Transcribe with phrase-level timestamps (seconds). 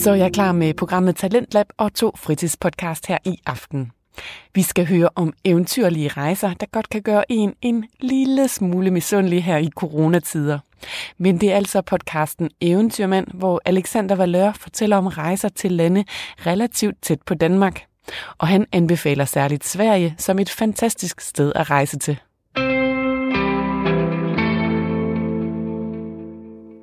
[0.00, 3.92] Så er jeg klar med programmet Talentlab og to fritidspodcast her i aften.
[4.54, 9.44] Vi skal høre om eventyrlige rejser, der godt kan gøre en en lille smule misundelig
[9.44, 10.58] her i coronatider.
[11.18, 16.04] Men det er altså podcasten Eventyrmand, hvor Alexander Valør fortæller om rejser til lande
[16.46, 17.82] relativt tæt på Danmark.
[18.38, 22.20] Og han anbefaler særligt Sverige som et fantastisk sted at rejse til.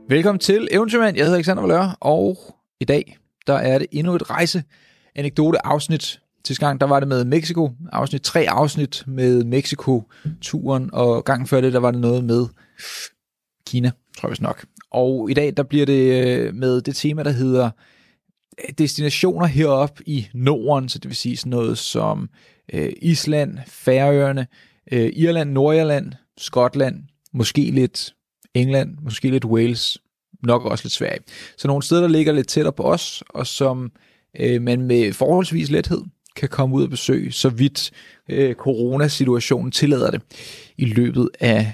[0.10, 1.18] Velkommen til Eventyrmand.
[1.18, 2.38] Jeg hedder Alexander Valør, og
[2.80, 3.18] i dag
[3.48, 4.64] der er det endnu et rejse
[5.16, 6.20] anekdote afsnit.
[6.44, 11.62] Til gang der var det med Mexico, afsnit tre afsnit med Mexico-turen, og gangen før
[11.62, 12.46] det, der var det noget med
[13.68, 14.66] Kina, tror jeg nok.
[14.92, 17.70] Og i dag, der bliver det øh, med det tema, der hedder
[18.64, 22.30] øh, destinationer heroppe i Norden, så det vil sige sådan noget som
[22.74, 24.48] øh, Island, Færøerne,
[24.92, 27.04] øh, Irland, Nordirland, Skotland,
[27.34, 28.14] måske lidt
[28.54, 29.98] England, måske lidt Wales,
[30.48, 31.20] nok også lidt Sverige.
[31.58, 33.92] Så nogle steder, der ligger lidt tættere på os, og som
[34.40, 36.02] øh, man med forholdsvis lethed
[36.36, 37.92] kan komme ud og besøge, så vidt
[38.30, 40.22] øh, coronasituationen tillader det
[40.78, 41.74] i løbet af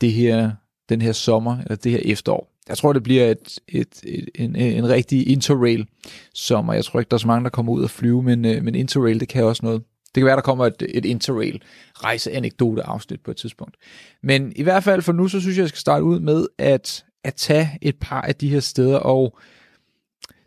[0.00, 0.50] det her,
[0.88, 2.52] den her sommer, eller det her efterår.
[2.68, 5.86] Jeg tror, det bliver et, et, et, en, en rigtig interrail
[6.34, 6.72] sommer.
[6.72, 8.74] Jeg tror ikke, der er så mange, der kommer ud og flyve, men, øh, men
[8.74, 9.82] interrail, det kan også noget.
[10.14, 11.62] Det kan være, der kommer et, et interrail
[11.94, 13.76] rejseanekdote afsnit på et tidspunkt.
[14.22, 17.04] Men i hvert fald for nu, så synes jeg, jeg skal starte ud med at,
[17.24, 18.98] at tage et par af de her steder.
[18.98, 19.38] Og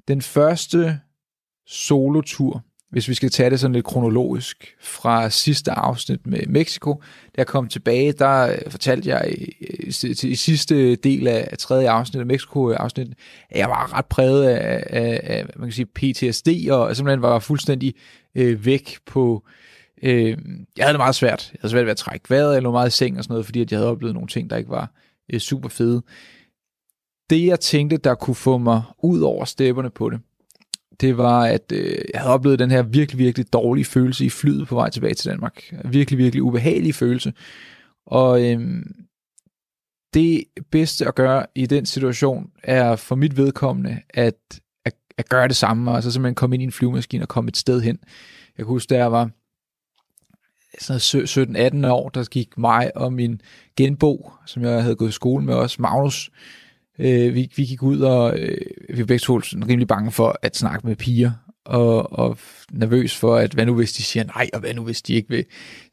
[0.07, 0.99] den første
[1.67, 2.63] solotur,
[2.95, 6.93] hvis vi skal tage det sådan lidt kronologisk, fra sidste afsnit med Mexico,
[7.25, 9.53] da jeg kom tilbage, der øh, fortalte jeg i,
[10.03, 13.13] i, i sidste del af tredje afsnit af Mexico-afsnit, øh,
[13.49, 17.39] at jeg var ret præget af, af, af man kan sige, PTSD, og simpelthen var
[17.39, 17.93] fuldstændig
[18.35, 19.43] øh, væk på...
[20.03, 20.37] Øh,
[20.77, 21.49] jeg havde det meget svært.
[21.53, 23.45] Jeg havde svært ved at trække vejret, jeg lå meget i seng og sådan noget,
[23.45, 24.91] fordi at jeg havde oplevet nogle ting, der ikke var
[25.33, 26.01] øh, super fede.
[27.29, 30.19] Det, jeg tænkte, der kunne få mig ud over stepperne på det,
[31.01, 34.67] det var, at øh, jeg havde oplevet den her virkelig, virkelig dårlige følelse i flyet
[34.67, 35.73] på vej tilbage til Danmark.
[35.85, 37.33] Virkelig, virkelig ubehagelig følelse.
[38.05, 38.83] Og øh,
[40.13, 44.35] det bedste at gøre i den situation er for mit vedkommende at,
[44.85, 47.47] at, at gøre det samme, og så simpelthen komme ind i en flyvemaskine og komme
[47.49, 47.99] et sted hen.
[48.57, 49.29] Jeg kan huske, da jeg var
[50.75, 53.41] 17-18 år, der gik mig og min
[53.77, 56.64] genbo, som jeg havde gået i skole med også, Magnus, øh,
[56.99, 58.57] Øh, vi, vi gik ud, og øh,
[58.89, 61.31] vi var begge to rimelig bange for at snakke med piger,
[61.65, 62.37] og, og
[62.71, 65.29] nervøs for, at hvad nu hvis de siger nej, og hvad nu hvis de ikke
[65.29, 65.45] vil,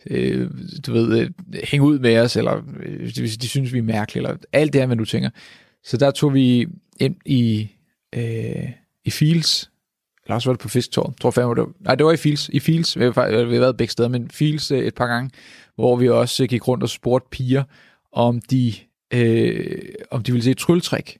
[0.06, 0.50] øh,
[0.86, 1.30] du ved, øh,
[1.64, 4.80] hænge ud med os, eller øh, hvis de synes, vi er mærkelige, eller alt det
[4.80, 5.30] her, hvad du tænker.
[5.84, 6.66] Så der tog vi
[7.00, 7.70] ind i,
[8.14, 8.68] øh,
[9.04, 9.70] i Fields,
[10.24, 12.48] eller også var det på Fisktorvet, tror jeg, det var, nej, det var i Fields,
[12.48, 15.30] i Fields, vi har, vi har været begge steder, men Fields øh, et par gange,
[15.74, 17.64] hvor vi også gik rundt og spurgte piger,
[18.12, 18.74] om de
[19.12, 19.78] øh,
[20.10, 21.18] om de ville se et trylletræk.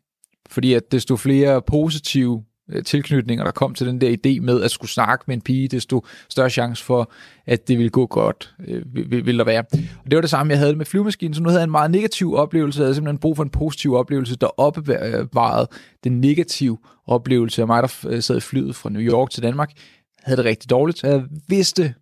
[0.49, 4.71] Fordi at desto flere positive øh, tilknytninger, der kom til den der idé med at
[4.71, 7.13] skulle snakke med en pige, desto større chance for,
[7.47, 9.65] at det ville gå godt, øh, ville der være.
[10.05, 11.91] Og det var det samme, jeg havde med flyvemaskinen, så nu havde jeg en meget
[11.91, 15.69] negativ oplevelse, jeg havde simpelthen brug for en positiv oplevelse, der opbevarede
[16.05, 19.71] den negative oplevelse af mig, der øh, sad i flyet fra New York til Danmark,
[20.23, 21.03] havde det rigtig dårligt.
[21.03, 21.95] Jeg vidste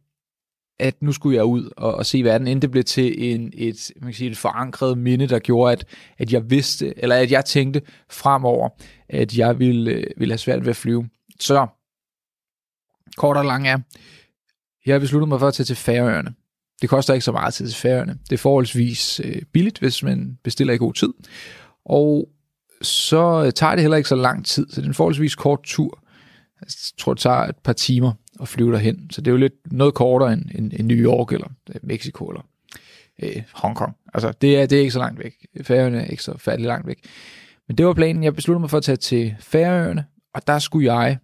[0.80, 3.92] at nu skulle jeg ud og, og se verden, inden det blev til en, et,
[3.96, 5.84] man kan sige, et forankret minde, der gjorde, at,
[6.18, 8.68] at jeg vidste, eller at jeg tænkte fremover,
[9.08, 11.08] at jeg ville, øh, ville have svært ved at flyve.
[11.40, 11.66] Så,
[13.16, 13.78] kort og lang er,
[14.86, 16.34] jeg har besluttet mig for at tage til Færøerne.
[16.82, 18.18] Det koster ikke så meget til Færøerne.
[18.30, 21.12] Det er forholdsvis øh, billigt, hvis man bestiller i god tid.
[21.84, 22.28] Og
[22.82, 25.60] så øh, tager det heller ikke så lang tid, så det er en forholdsvis kort
[25.64, 26.02] tur.
[26.60, 26.68] Jeg
[26.98, 28.12] tror, det tager et par timer
[28.42, 29.10] at flyve derhen.
[29.10, 32.26] Så det er jo lidt noget kortere end, end, end New York eller øh, Mexico
[32.26, 32.42] eller
[33.22, 33.96] øh, Hongkong.
[34.14, 35.34] Altså, det er, det er ikke så langt væk.
[35.62, 36.98] Færøerne er ikke så færdig langt væk.
[37.68, 38.24] Men det var planen.
[38.24, 41.18] Jeg besluttede mig for at tage til Færøerne, og der skulle jeg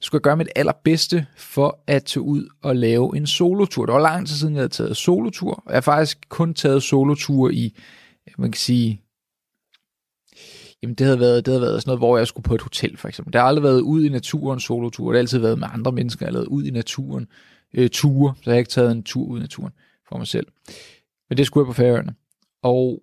[0.00, 3.86] skulle jeg gøre mit allerbedste for at tage ud og lave en solotur.
[3.86, 6.82] Det var lang tid siden, jeg havde taget solotur, og jeg har faktisk kun taget
[6.82, 7.76] solotur i,
[8.28, 9.02] øh, man kan sige,
[10.82, 12.96] Jamen det havde været, det havde været sådan noget, hvor jeg skulle på et hotel
[12.96, 13.32] for eksempel.
[13.32, 15.08] Det har aldrig været ud i naturen solotur.
[15.08, 16.26] Det har altid været med andre mennesker.
[16.26, 17.26] Jeg har lavet ud i naturen
[17.74, 19.72] øh, ture, så jeg har ikke taget en tur ud i naturen
[20.08, 20.46] for mig selv.
[21.28, 22.14] Men det skulle jeg på færøerne.
[22.62, 23.02] Og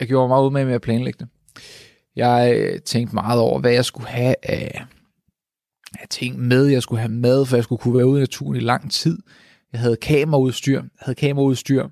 [0.00, 1.28] jeg gjorde meget ud med, med at planlægge det.
[2.16, 4.84] Jeg øh, tænkte meget over, hvad jeg skulle have af,
[6.00, 6.66] af ting med.
[6.66, 9.18] Jeg skulle have mad, for jeg skulle kunne være ude i naturen i lang tid.
[9.72, 10.80] Jeg havde kameraudstyr.
[10.80, 11.88] Jeg havde kameraudstyr.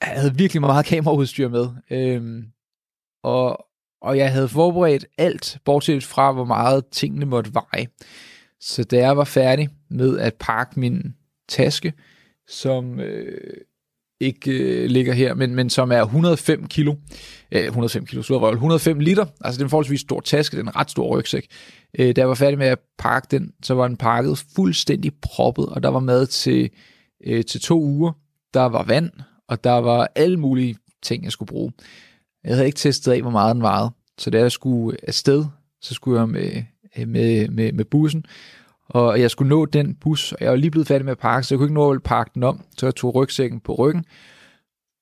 [0.00, 1.66] Jeg havde virkelig meget kameraudstyr med.
[1.90, 2.44] Øhm,
[3.24, 3.66] og,
[4.02, 7.86] og jeg havde forberedt alt, bortset fra hvor meget tingene måtte veje.
[8.60, 11.14] Så da jeg var færdig med at pakke min
[11.48, 11.92] taske,
[12.48, 13.56] som øh,
[14.20, 16.94] ikke øh, ligger her, men, men som er 105 kilo,
[17.52, 20.66] øh, 105 kilo, så 105 liter, altså det er en forholdsvis stor taske, det er
[20.66, 21.46] en ret stor rygsæk.
[21.98, 25.66] Øh, da jeg var færdig med at pakke den, så var den pakket fuldstændig proppet,
[25.66, 26.70] og der var mad til,
[27.26, 28.12] øh, til to uger,
[28.54, 29.10] der var vand,
[29.48, 31.72] og der var alle mulige ting, jeg skulle bruge.
[32.44, 35.44] Jeg havde ikke testet af, hvor meget den varede, så da jeg skulle afsted,
[35.80, 36.62] så skulle jeg med,
[36.98, 38.26] øh, med, med, med bussen,
[38.88, 41.46] og jeg skulle nå den bus, og jeg var lige blevet færdig med at pakke,
[41.46, 44.04] så jeg kunne ikke nå at pakke den om, så jeg tog rygsækken på ryggen,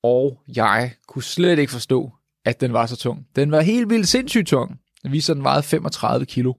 [0.03, 2.11] og jeg kunne slet ikke forstå,
[2.45, 3.27] at den var så tung.
[3.35, 4.79] Den var helt vildt sindssygt tung.
[5.03, 6.53] Den viste, at den vejede 35 kilo,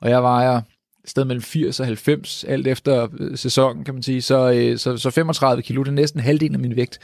[0.00, 0.60] og jeg vejer
[1.04, 4.22] sted mellem 80 og 90, alt efter øh, sæsonen, kan man sige.
[4.22, 6.98] Så, øh, så, så 35 kilo, det er næsten halvdelen af min vægt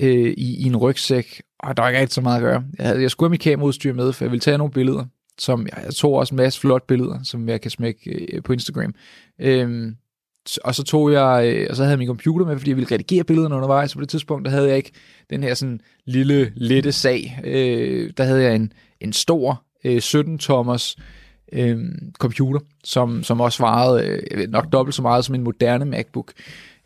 [0.00, 2.64] øh, i, i en rygsæk, og der var ikke rigtig så meget at gøre.
[2.78, 5.04] Jeg, jeg skulle have mit kameraudstyr med, for jeg ville tage nogle billeder,
[5.38, 8.94] som jeg tog også en masse flotte billeder, som jeg kan smække øh, på Instagram.
[9.40, 9.96] Øhm,
[10.64, 12.94] og så tog jeg, øh, og så havde jeg min computer med, fordi jeg ville
[12.94, 14.92] redigere billederne undervejs, så på det tidspunkt, der havde jeg ikke
[15.30, 17.40] den her sådan lille, lette sag.
[17.44, 20.96] Øh, der havde jeg en, en stor øh, 17-tommers
[21.52, 21.78] øh,
[22.18, 26.32] computer, som, som også varede øh, nok dobbelt så meget som en moderne MacBook.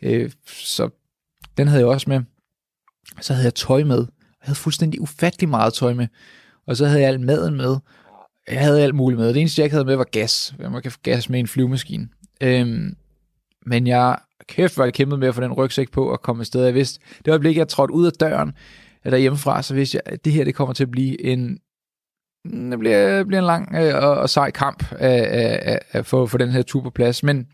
[0.01, 0.89] Øh, så
[1.57, 2.21] den havde jeg også med.
[3.21, 4.05] Så havde jeg tøj med.
[4.47, 6.07] Jeg havde fuldstændig ufattelig meget tøj med.
[6.67, 7.77] Og så havde jeg alt maden med.
[8.47, 9.27] Jeg havde alt muligt med.
[9.27, 10.55] Det eneste, jeg ikke havde med, var gas.
[10.59, 12.07] Man kan få gas med en flyvemaskine.
[12.41, 12.95] Øhm,
[13.65, 14.17] men jeg,
[14.47, 16.63] kæft, hvor jeg kæmpede med at få den rygsæk på og komme afsted.
[16.65, 18.53] Jeg vidste, det øjeblik, jeg trådte ud af døren,
[19.05, 21.59] eller hjemmefra, så vidste jeg, at det her, det kommer til at blive en,
[22.71, 26.51] det bliver, bliver en lang øh, og, og sej kamp at, at, få, få den
[26.51, 27.23] her tur på plads.
[27.23, 27.47] Men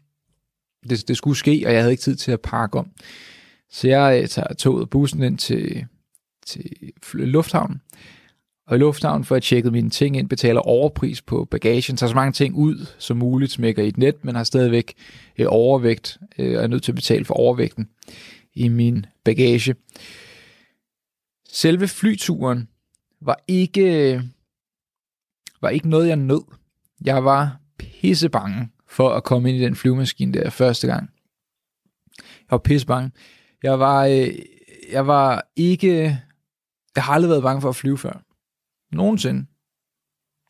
[0.90, 2.92] det, det skulle ske, og jeg havde ikke tid til at pakke om.
[3.72, 5.86] Så jeg øh, tager toget og bussen ind til,
[6.46, 6.68] til
[7.14, 7.82] lufthavnen.
[8.68, 12.16] Og i lufthavnen får jeg tjekket mine ting ind, betaler overpris på bagagen, tager så
[12.16, 14.94] mange ting ud som muligt, smækker i et net, men har stadigvæk
[15.38, 17.90] øh, overvægt, øh, og er nødt til at betale for overvægten
[18.54, 19.76] i min bagage.
[21.50, 22.68] Selve flyturen
[23.22, 24.22] var ikke,
[25.62, 26.44] var ikke noget, jeg nød.
[27.06, 31.10] Jeg var pisse bange for at komme ind i den flyvemaskine der første gang.
[32.18, 33.12] Jeg var pisse bange.
[33.64, 34.30] Jeg var, øh,
[34.92, 36.20] jeg var ikke...
[36.96, 38.24] Jeg har aldrig været bange for at flyve før.
[38.96, 39.46] Nogensinde.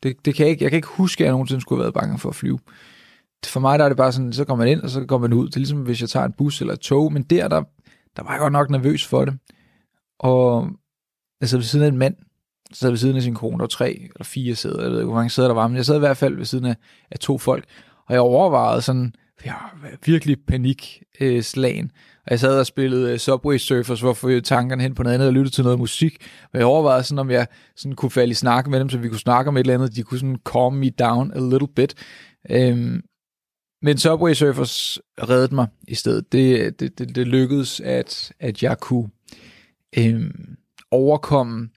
[0.02, 1.94] Det, det kan jeg, ikke, jeg kan ikke huske, at jeg nogensinde skulle have været
[1.94, 2.58] bange for at flyve.
[3.46, 5.32] For mig der er det bare sådan, så går man ind, og så går man
[5.32, 5.46] ud.
[5.46, 7.62] Det er ligesom, hvis jeg tager en bus eller et tog, men der, der,
[8.16, 9.38] der var jeg godt nok nervøs for det.
[10.18, 10.70] Og
[11.40, 12.16] jeg sad ved siden af en mand,
[12.72, 14.98] så sad ved siden af sin kone, der var tre eller fire sæder, jeg ved
[14.98, 16.76] ikke, hvor mange sæder der var, men jeg sad i hvert fald ved siden af,
[17.10, 17.64] af to folk,
[18.06, 19.14] og jeg overvejede sådan,
[19.44, 19.56] jeg
[20.04, 21.84] virkelig panikslagen.
[21.84, 21.90] Øh,
[22.26, 25.28] og jeg sad og spillede uh, Subway Surfers, hvor jeg tankerne hen på noget andet
[25.28, 26.16] og lyttede til noget musik.
[26.52, 29.08] Og jeg overvejede sådan, om jeg sådan kunne falde i snak med dem, så vi
[29.08, 29.96] kunne snakke om et eller andet.
[29.96, 31.94] De kunne sådan calm me down a little bit.
[32.50, 33.02] Um,
[33.82, 36.32] men Subway Surfers reddede mig i stedet.
[36.32, 39.08] Det, det, det, det lykkedes, at, at jeg kunne
[39.98, 40.32] um,
[40.90, 41.68] overkomme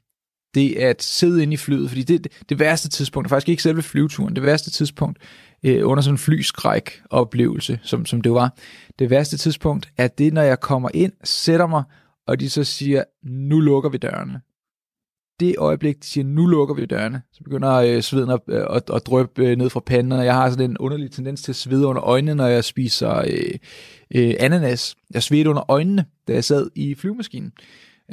[0.56, 3.64] det at sidde inde i flyet, fordi det, det, det værste tidspunkt, er faktisk ikke
[3.64, 5.20] selve flyveturen, det værste tidspunkt
[5.64, 8.58] øh, under sådan en flyskræk oplevelse, som, som det var,
[9.00, 11.84] det værste tidspunkt er det, når jeg kommer ind, sætter mig,
[12.28, 14.42] og de så siger, nu lukker vi dørene.
[15.40, 18.90] Det øjeblik, de siger, nu lukker vi dørene, så begynder øh, sveden at, øh, at,
[18.94, 21.56] at drøbe øh, ned fra panden, og jeg har sådan en underlig tendens til at
[21.56, 23.60] svede under øjnene, når jeg spiser øh,
[24.16, 24.96] øh, ananas.
[25.14, 27.52] Jeg svedte under øjnene, da jeg sad i flyvemaskinen.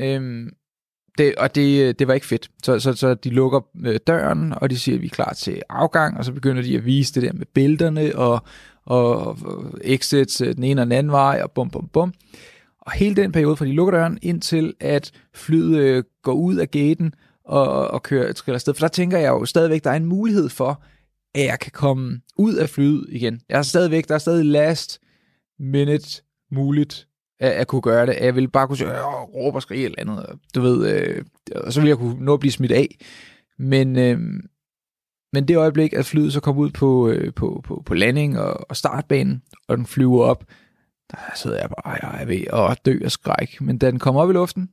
[0.00, 0.50] Øhm,
[1.18, 2.50] det, og det, det var ikke fedt.
[2.62, 5.62] Så, så, så de lukker øh, døren, og de siger, at vi er klar til
[5.68, 8.42] afgang, og så begynder de at vise det der med bælterne, og,
[8.84, 9.38] og
[9.80, 12.14] exits øh, den ene og den anden vej, og bum, bum, bum.
[12.80, 16.70] Og hele den periode, fra de lukker døren, indtil at flyet øh, går ud af
[16.70, 18.74] gaten og, og kører et afsted.
[18.74, 20.82] For der tænker jeg jo stadigvæk, der er en mulighed for,
[21.34, 23.40] at jeg kan komme ud af flyet igen.
[23.48, 25.00] Jeg er stadigvæk, der er stadig last
[25.58, 27.06] minute muligt
[27.40, 28.16] at, at kunne gøre det.
[28.20, 29.02] Jeg ville bare kunne sige,
[29.34, 30.38] råbe og skrige eller andet.
[30.54, 31.24] Du ved, øh,
[31.56, 32.98] og så ville jeg kunne nå at blive smidt af.
[33.58, 34.18] Men, øh,
[35.32, 38.70] men det øjeblik, at flyet så kom ud på, øh, på, på, på landing og,
[38.70, 40.44] og startbanen, og den flyver op,
[41.10, 43.60] der sidder jeg bare, jeg er ved at dø af skræk.
[43.60, 44.68] Men da den kom op i luften,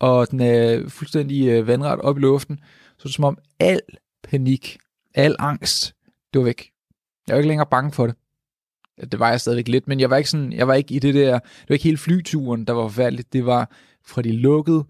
[0.00, 2.58] og den er fuldstændig øh, vandret op i luften,
[2.98, 3.80] så er det som om al
[4.22, 4.78] panik,
[5.14, 5.94] al angst,
[6.32, 6.70] det var væk.
[7.26, 8.16] Jeg var ikke længere bange for det.
[9.00, 11.14] Det var jeg stadigvæk lidt, men jeg var ikke sådan, jeg var ikke i det
[11.14, 13.32] der, det var ikke hele flyturen, der var forfærdeligt.
[13.32, 13.70] Det var
[14.06, 14.84] fra de lukkede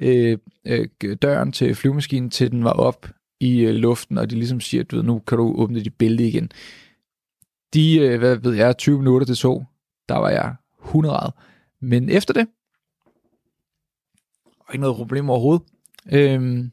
[0.00, 0.88] øh, øh,
[1.22, 3.06] døren til flyvemaskinen, til den var op
[3.40, 6.28] i øh, luften, og de ligesom siger, du ved, nu kan du åbne dit bælte
[6.28, 6.50] igen.
[7.74, 9.64] De, øh, hvad ved jeg, 20 minutter til så,
[10.08, 11.32] der var jeg 100
[11.80, 12.46] Men efter det,
[14.68, 15.66] var ikke noget problem overhovedet.
[16.12, 16.70] Øhm,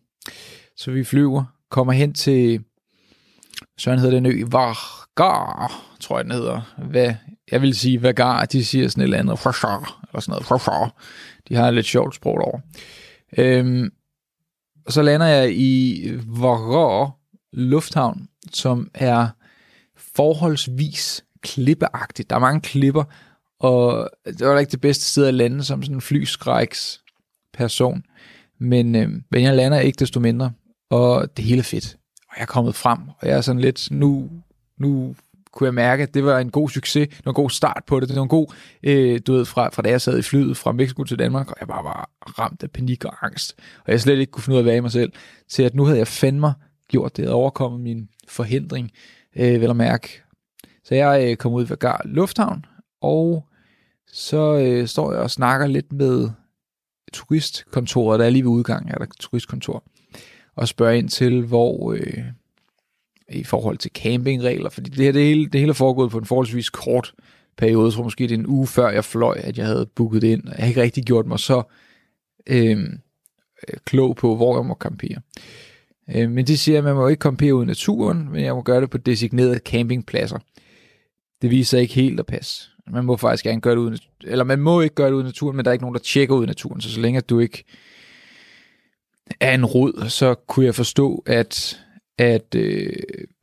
[0.76, 2.64] så vi flyver, kommer hen til,
[3.78, 4.44] Søren hedder den ø,
[5.18, 6.74] Vagar, tror jeg den hedder.
[6.78, 7.14] Hvad,
[7.52, 10.92] jeg vil sige Vagar, de siger sådan et eller andet, eller sådan noget.
[11.50, 12.60] De har et lidt sjovt sprog over.
[13.38, 13.92] Øhm,
[14.86, 17.18] og så lander jeg i Vagar
[17.54, 19.28] Lufthavn, som er
[19.98, 22.30] forholdsvis klippeagtigt.
[22.30, 23.04] Der er mange klipper,
[23.60, 27.02] og det var ikke det bedste sted at lande som sådan en flyskræks
[27.54, 28.04] person.
[28.60, 30.52] Men, øh, men jeg lander ikke desto mindre,
[30.90, 31.98] og det hele er fedt.
[32.30, 34.30] Og jeg er kommet frem, og jeg er sådan lidt, nu,
[34.78, 35.16] nu
[35.56, 38.00] kunne jeg mærke, at det var en god succes, det var en god start på
[38.00, 38.54] det, det var en god,
[38.84, 41.58] øh, du ved, fra, fra da jeg sad i flyet fra Mexico til Danmark, og
[41.60, 43.56] jeg bare var ramt af panik og angst,
[43.86, 45.12] og jeg slet ikke kunne finde ud af at være i mig selv,
[45.50, 46.54] til at nu havde jeg fandme
[46.88, 48.92] gjort det, og overkommet min forhindring,
[49.36, 50.22] øh, vel at mærke.
[50.84, 52.66] Så jeg øh, kom ud ved Gar Lufthavn,
[53.02, 53.46] og
[54.08, 56.30] så øh, står jeg og snakker lidt med
[57.14, 59.84] turistkontoret, der er lige ved udgangen, er der turistkontor,
[60.56, 62.24] og spørger ind til, hvor øh,
[63.30, 66.26] i forhold til campingregler, fordi det her det hele, det hele er foregået på en
[66.26, 67.14] forholdsvis kort
[67.58, 70.22] periode, jeg tror måske det er en uge før jeg fløj, at jeg havde booket
[70.22, 71.64] det ind, og jeg har ikke rigtig gjort mig så
[72.48, 73.00] øhm,
[73.68, 75.18] øh, klog på, hvor jeg må campere.
[76.16, 78.62] Øh, men det siger, at man må ikke campere ud i naturen, men jeg må
[78.62, 80.40] gøre det på designerede campingpladser.
[81.42, 82.70] Det viser ikke helt at passe.
[82.88, 85.26] Man må faktisk gerne gøre det uden, eller man må ikke gøre det ud i
[85.26, 86.82] naturen, men der er ikke nogen, der tjekker ud i naturen.
[86.82, 87.64] Så så længe at du ikke
[89.40, 91.82] er en rod, så kunne jeg forstå, at,
[92.18, 92.94] at, øh,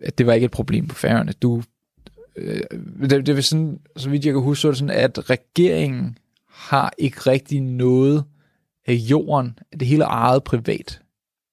[0.01, 1.33] at det var ikke et problem på færgerne.
[1.33, 1.63] Du,
[2.37, 2.61] øh,
[3.11, 6.19] det, det var sådan, så vidt jeg kan huske, så er det sådan, at regeringen
[6.49, 8.25] har ikke rigtig noget
[8.87, 9.59] af jorden.
[9.81, 11.01] Det hele er ejet privat.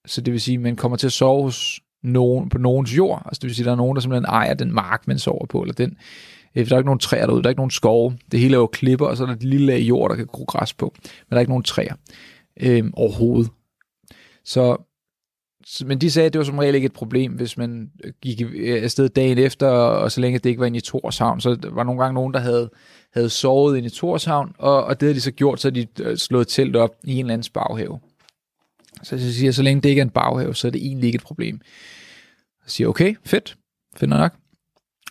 [0.06, 3.22] Så det vil sige, at man kommer til at sove hos nogen, på nogens jord.
[3.26, 5.46] Altså det vil sige, at der er nogen, der simpelthen ejer den mark, man sover
[5.46, 5.98] på, eller den
[6.56, 8.18] Øh, der er ikke nogen træer derude, der er ikke nogen skove.
[8.32, 10.26] Det hele er jo klipper, og så er der et lille lag jord, der kan
[10.26, 10.94] gro græs på.
[10.96, 11.94] Men der er ikke nogen træer
[12.60, 13.52] øh, overhovedet.
[14.46, 14.89] Så,
[15.86, 18.42] men de sagde, at det var som regel ikke et problem, hvis man øh, gik
[18.42, 21.42] øh, afsted dagen efter, og så længe det ikke var inde i Torshavn.
[21.42, 22.70] Så der var nogle gange nogen, der havde,
[23.14, 26.18] havde sovet inde i Torshavn, og, og det havde de så gjort, så de øh,
[26.18, 28.00] slået telt op i en eller anden baghave.
[29.04, 31.16] Så jeg siger, så længe det ikke er en baghave, så er det egentlig ikke
[31.16, 31.62] et problem.
[32.66, 33.58] Jeg siger, okay, fedt,
[33.96, 34.34] finder nok.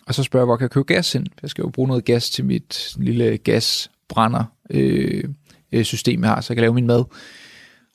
[0.07, 1.27] Og så spørger jeg, hvor kan jeg købe gas ind?
[1.41, 5.23] Jeg skal jo bruge noget gas til mit lille gasbrænder øh,
[5.71, 7.03] øh, system, jeg har, så jeg kan lave min mad.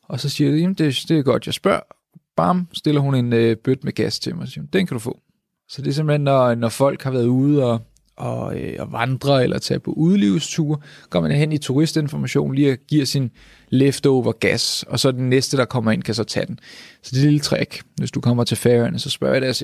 [0.03, 1.94] Og så siger jeg, det, det er godt, jeg spørger.
[2.37, 4.99] Bam, stiller hun en øh, bøt med gas til mig og siger, den kan du
[4.99, 5.21] få.
[5.69, 7.81] Så det er simpelthen, når, når folk har været ude og,
[8.17, 10.79] og, øh, og vandre eller tage på udlivsture,
[11.11, 13.31] går man hen i turistinformation lige og giver sin
[13.69, 16.59] leftover gas, og så den næste, der kommer ind, kan så tage den.
[17.03, 17.83] Så det er et lille trick.
[17.97, 19.63] Hvis du kommer til færøerne, så spørger jeg deres,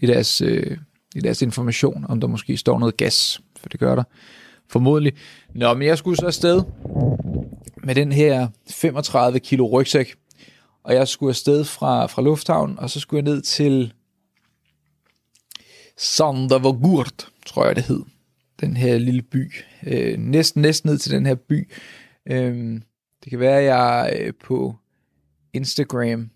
[0.00, 0.76] i deres øh,
[1.14, 4.02] i deres information, om der måske står noget gas, for det gør der
[4.68, 5.12] formodentlig.
[5.54, 6.62] Nå, men jeg skulle så afsted
[7.84, 10.14] med den her 35 kilo rygsæk,
[10.82, 13.92] og jeg skulle afsted fra, fra lufthavnen, og så skulle jeg ned til
[15.96, 18.02] Sandervogurt, tror jeg det hed,
[18.60, 19.52] den her lille by.
[19.86, 21.70] Øh, næsten, næsten ned til den her by.
[22.26, 22.80] Øh,
[23.24, 24.74] det kan være, at jeg øh, på
[25.52, 26.30] Instagram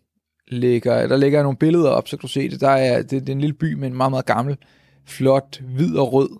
[0.48, 2.60] lægger, der lægger nogle billeder op, så kan du se det.
[2.60, 4.56] Der er, det, det er en lille by med en meget, meget gammel,
[5.04, 6.30] flot, hvid og rød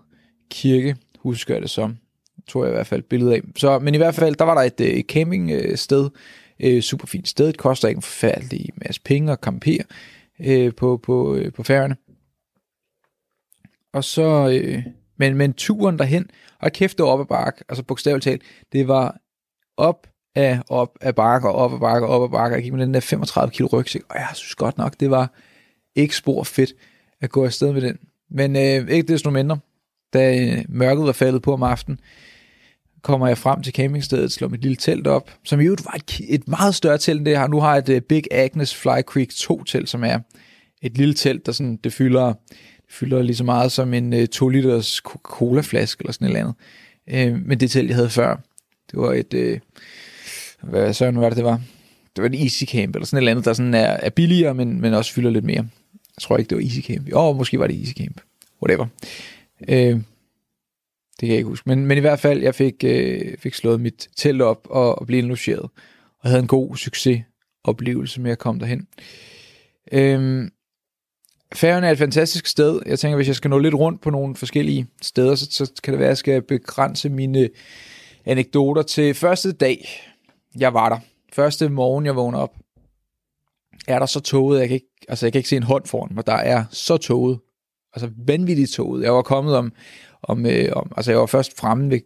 [0.50, 1.96] kirke, husker jeg det som.
[2.48, 3.40] Tror jeg i hvert fald et billede af.
[3.56, 6.10] Så, men i hvert fald, der var der et, øh, et campingsted, øh,
[6.64, 7.46] Øh, super fint sted.
[7.46, 9.84] Det koster ikke en forfærdelig masse penge at campere
[10.40, 11.96] øh, på, på, øh, på færgerne.
[13.92, 14.82] Og så, øh,
[15.16, 16.30] men, men turen derhen,
[16.60, 18.42] og kæft det op ad bakke, altså bogstaveligt talt,
[18.72, 19.16] det var
[19.76, 22.56] op af, op af bakker, op af bakker, op af bakker.
[22.56, 25.32] Jeg gik med den der 35 kilo rygsæk, og jeg synes godt nok, det var
[25.94, 26.72] ikke spor fedt
[27.20, 27.98] at gå afsted med den.
[28.30, 29.58] Men øh, ikke desto mindre,
[30.12, 32.00] da øh, mørket var faldet på om aftenen,
[33.04, 36.20] kommer jeg frem til campingstedet, slår mit lille telt op, som i øvrigt var et,
[36.28, 37.48] et meget større telt end det, jeg har.
[37.48, 40.18] Nu har jeg et øh, Big Agnes Fly Creek 2 telt, som er
[40.82, 44.28] et lille telt, der sådan, det fylder, det fylder lige så meget som en øh,
[44.28, 47.34] 2 liters Coca-Cola flaske eller sådan et eller andet.
[47.34, 48.36] Øh, men det telt, jeg havde før,
[48.90, 49.60] det var et,
[50.62, 51.60] hvad søren var det, det var?
[52.16, 54.54] Det var et Easy Camp, eller sådan et eller andet, der sådan er, er billigere,
[54.54, 55.66] men, men også fylder lidt mere.
[56.16, 57.08] Jeg tror ikke, det var Easy Camp.
[57.12, 58.20] Åh, oh, måske var det Easy Camp.
[58.62, 58.86] Whatever.
[59.68, 60.00] Øh,
[61.20, 61.68] det kan jeg ikke huske.
[61.68, 65.06] Men, men i hvert fald, jeg fik, øh, fik slået mit telt op og, og
[65.06, 65.70] blev indlogeret.
[66.20, 68.86] Og havde en god succesoplevelse med at komme derhen.
[69.92, 70.50] Øhm,
[71.54, 72.80] Færøerne er et fantastisk sted.
[72.86, 75.92] Jeg tænker, hvis jeg skal nå lidt rundt på nogle forskellige steder, så, så kan
[75.92, 77.48] det være, at jeg skal begrænse mine
[78.24, 79.88] anekdoter til første dag,
[80.58, 80.98] jeg var der.
[81.32, 82.56] Første morgen, jeg vågner op,
[83.86, 86.14] er der så toget, jeg kan ikke, altså jeg kan ikke se en hånd foran
[86.14, 87.38] mig, der er så toget,
[87.94, 89.02] altså vanvittigt toget.
[89.04, 89.72] Jeg var kommet om,
[90.28, 92.00] om, øh, om altså jeg var først fremme ved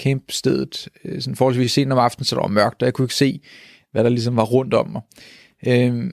[0.00, 3.14] campstedet, øh, sådan forholdsvis sent om aftenen, så der var mørkt, og jeg kunne ikke
[3.14, 3.40] se,
[3.92, 5.02] hvad der ligesom var rundt om mig.
[5.66, 6.10] Øh,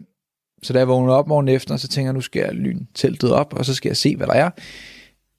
[0.63, 3.31] så da jeg vågnede op morgen efter, så tænker jeg, nu skal jeg lyn teltet
[3.31, 4.49] op, og så skal jeg se, hvad der er.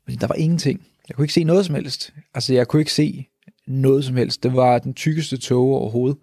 [0.06, 0.86] Men der var ingenting.
[1.08, 2.12] Jeg kunne ikke se noget som helst.
[2.34, 3.26] Altså, jeg kunne ikke se
[3.66, 4.42] noget som helst.
[4.42, 6.18] Det var den tykkeste tog overhovedet.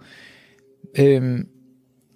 [1.00, 1.48] Øhm,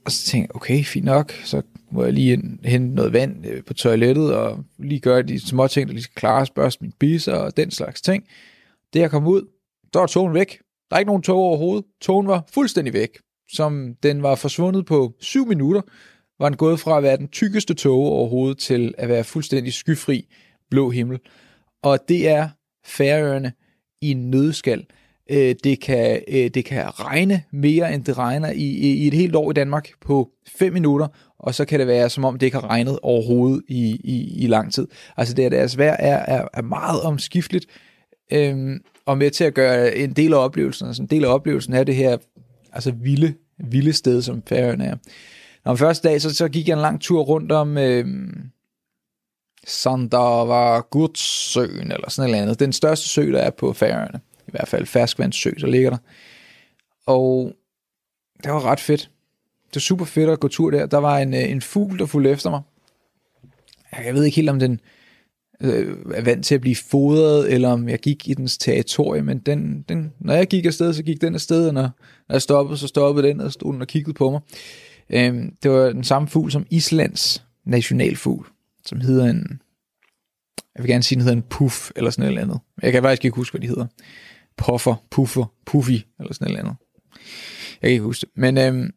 [0.06, 1.62] og så tænkte jeg, okay, fint nok, så
[1.92, 5.68] må jeg lige ind, hente noget vand øh, på toilettet, og lige gøre de små
[5.68, 8.24] ting, der lige skal klare, børste min biser og den slags ting.
[8.94, 9.42] Det jeg kom ud,
[9.94, 10.60] der var togen væk.
[10.90, 11.86] Der er ikke nogen tog overhovedet.
[12.02, 13.18] Togen var fuldstændig væk.
[13.52, 15.82] Som den var forsvundet på syv minutter,
[16.40, 20.28] var den gået fra at være den tykkeste tog overhovedet til at være fuldstændig skyfri
[20.70, 21.20] blå himmel.
[21.84, 22.50] Og det er
[22.86, 23.54] færøerne
[24.02, 24.86] i en nødskal.
[25.32, 29.36] Øh, det kan, øh, det kan regne mere, end det regner i, i et helt
[29.36, 31.08] år i Danmark på 5 minutter,
[31.40, 34.48] og så kan det være, som om det ikke har regnet overhovedet i, i, i
[34.48, 34.88] lang tid.
[35.18, 37.66] Altså det, deres vejr er, er, er meget omskifteligt,
[38.34, 41.74] øhm, og med til at gøre en del af oplevelsen, altså en del af oplevelsen
[41.74, 42.18] er det her
[42.74, 44.96] altså vilde, vilde sted, som Færøerne er.
[45.66, 48.44] Når første dag, så, så gik jeg en lang tur rundt om øhm,
[49.68, 52.60] Sandavagudsøen, eller sådan et eller andet.
[52.60, 54.20] Den største sø, der er på Færøerne
[54.52, 55.98] i hvert fald ferskvandssø, der ligger der.
[57.06, 57.54] Og
[58.44, 59.02] det var ret fedt.
[59.68, 60.86] Det var super fedt at gå tur der.
[60.86, 62.62] Der var en, øh, en fugl, der fulgte efter mig.
[64.06, 64.80] Jeg ved ikke helt, om den
[65.62, 69.40] øh, er vant til at blive fodret, eller om jeg gik i dens territorie, men
[69.40, 71.82] den, den, når jeg gik afsted, så gik den afsted, og når,
[72.28, 74.42] når jeg stoppede, så stoppede den, og stod den og kiggede på mig.
[75.10, 78.48] Øh, det var den samme fugl som Islands nationalfugl,
[78.86, 79.62] som hedder en,
[80.76, 82.60] jeg vil gerne sige, den hedder en puff, eller sådan noget andet.
[82.82, 83.86] Jeg kan faktisk ikke huske, hvad de hedder
[84.58, 86.76] puffer, puffer, puffy, eller sådan noget andet.
[87.82, 88.30] Jeg kan ikke huske det.
[88.36, 88.92] Men, øhm,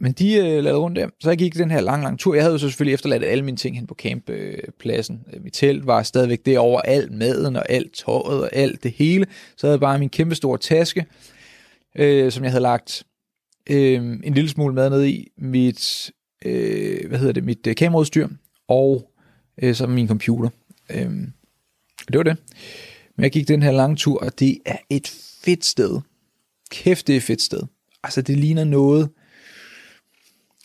[0.00, 1.08] men de øh, lavede rundt der.
[1.20, 2.34] Så jeg gik den her lang, lang tur.
[2.34, 5.24] Jeg havde jo så selvfølgelig efterladt alle mine ting hen på camppladsen.
[5.32, 6.86] Øh, Mit telt var stadigvæk derovre.
[6.86, 9.26] Alt maden og alt tøjet og alt det hele.
[9.56, 11.06] Så havde jeg bare min kæmpe store taske,
[11.98, 13.02] øh, som jeg havde lagt
[13.70, 13.94] øh,
[14.24, 15.28] en lille smule mad ned i.
[15.38, 16.10] Mit,
[16.44, 18.28] øh, hvad hedder det, mit øh, kameraudstyr
[18.68, 19.12] og
[19.62, 20.50] øh, så min computer.
[20.90, 21.10] Øh,
[22.08, 22.36] det var det.
[23.16, 25.08] Men jeg gik den her lange tur, og det er et
[25.44, 26.00] fedt sted.
[26.70, 27.60] Kæft, det er et fedt sted.
[28.04, 29.08] Altså, det ligner noget,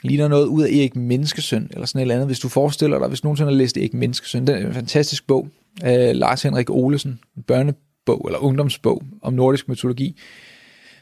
[0.03, 2.27] ligner noget ud af Erik Menneskesøn, eller sådan et eller andet.
[2.27, 5.47] Hvis du forestiller dig, hvis nogensinde har læst Erik Menneskesøn, den er en fantastisk bog
[5.81, 10.19] af Lars Henrik Olesen, en børnebog eller ungdomsbog om nordisk mytologi.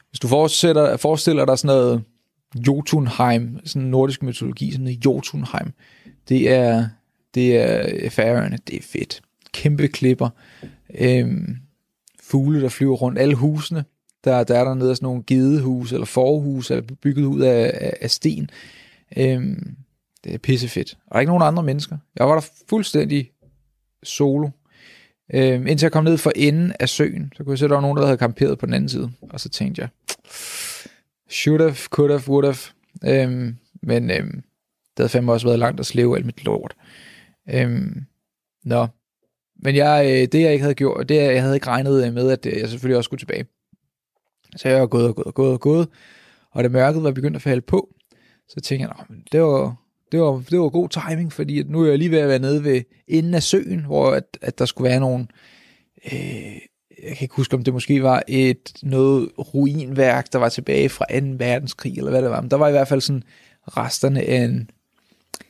[0.10, 2.04] Hvis du forestiller, forestiller dig sådan noget
[2.68, 5.72] Jotunheim, sådan nordisk mytologi, sådan noget Jotunheim,
[6.30, 6.88] det er,
[7.36, 9.22] det er færøerne, det er fedt.
[9.56, 10.30] Kæmpe klipper,
[11.00, 11.48] øh,
[12.24, 13.20] fugle, der flyver rundt.
[13.20, 13.86] Alle husene,
[14.24, 17.72] der, der er der nede sådan altså nogle gedehus eller forhus, er bygget ud af,
[17.82, 18.50] af, af sten.
[19.18, 19.58] Øh,
[20.24, 20.98] det er pissefedt.
[21.06, 21.98] Og der er ikke nogen andre mennesker.
[22.16, 23.32] Jeg var der fuldstændig
[24.04, 24.50] solo.
[25.34, 27.76] Øh, indtil jeg kom ned for enden af søen, så kunne jeg se, at der
[27.76, 29.12] var nogen, der havde kamperet på den anden side.
[29.22, 29.90] Og så tænkte jeg,
[31.30, 33.24] should have, could have, would have.
[33.24, 36.76] Øhm, men øhm, det havde fandme også været langt at slæve alt mit lort.
[37.50, 38.06] Øhm,
[38.64, 38.88] nå,
[39.66, 42.32] men jeg, øh, det jeg ikke havde gjort, det jeg havde ikke regnet øh, med,
[42.32, 43.46] at øh, jeg selvfølgelig også skulle tilbage.
[44.56, 45.88] Så jeg var gået og gået og gået og gået,
[46.52, 47.90] og da mørket var begyndt at falde på,
[48.50, 49.76] så tænkte jeg, men det var,
[50.12, 52.64] det var, det var god timing, fordi nu er jeg lige ved at være nede
[52.64, 55.28] ved enden af søen, hvor at, at der skulle være nogle,
[56.14, 56.56] øh,
[57.04, 61.06] jeg kan ikke huske, om det måske var et noget ruinværk, der var tilbage fra
[61.20, 61.26] 2.
[61.38, 63.24] verdenskrig, eller hvad det var, men der var i hvert fald sådan
[63.68, 64.70] resterne af en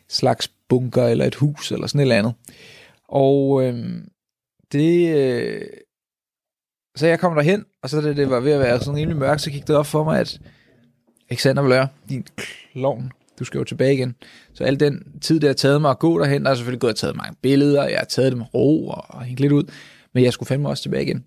[0.09, 2.33] slags bunker, eller et hus, eller sådan et eller andet.
[3.15, 3.83] Og øh,
[4.71, 5.15] det...
[5.17, 5.61] Øh,
[6.97, 9.41] så jeg kom derhen, og så da det var ved at være sådan rimelig mørkt,
[9.41, 10.39] så gik det op for mig, at
[11.29, 12.25] Alexander Valør, din
[12.73, 14.15] klovn, du skal jo tilbage igen.
[14.53, 16.93] Så al den tid, det har taget mig at gå derhen, der har selvfølgelig gået
[16.93, 19.63] og taget mange billeder, jeg har taget dem ro og hængt lidt ud,
[20.13, 21.25] men jeg skulle fandme også tilbage igen.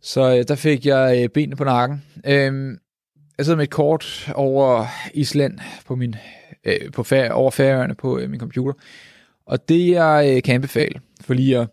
[0.00, 2.02] Så øh, der fik jeg øh, benene på nakken.
[2.26, 2.78] Øh,
[3.38, 6.14] jeg sidder med et kort over Island på min,
[6.64, 8.72] øh, på fær, over færøerne på øh, min computer,
[9.52, 11.68] og det jeg øh, kan anbefale, for lige at,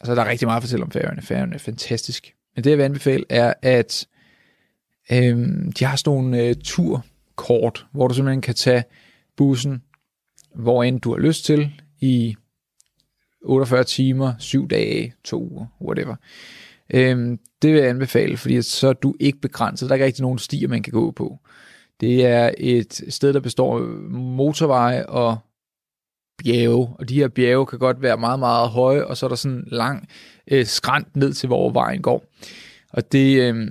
[0.00, 1.22] altså der er rigtig meget at fortælle om færgerne.
[1.22, 4.06] Færgerne er fantastisk, men det jeg vil anbefale er, at
[5.12, 5.38] øh,
[5.78, 8.84] de har sådan nogle øh, turkort, hvor du simpelthen kan tage
[9.36, 9.82] bussen,
[10.54, 12.36] hvor end du har lyst til, i
[13.42, 16.16] 48 timer, 7 dage, 2 uger, whatever.
[16.90, 19.88] Øhm, det vil jeg anbefale, fordi så er du ikke begrænset.
[19.88, 21.38] Der er ikke rigtig nogen stier, man kan gå på.
[22.00, 25.38] Det er et sted, der består af motorveje og
[26.44, 29.36] bjerge, og de her bjerge kan godt være meget, meget høje, og så er der
[29.36, 30.08] sådan en lang
[30.50, 32.24] øh, skrant ned til, hvor vejen går.
[32.92, 33.68] Og det øh,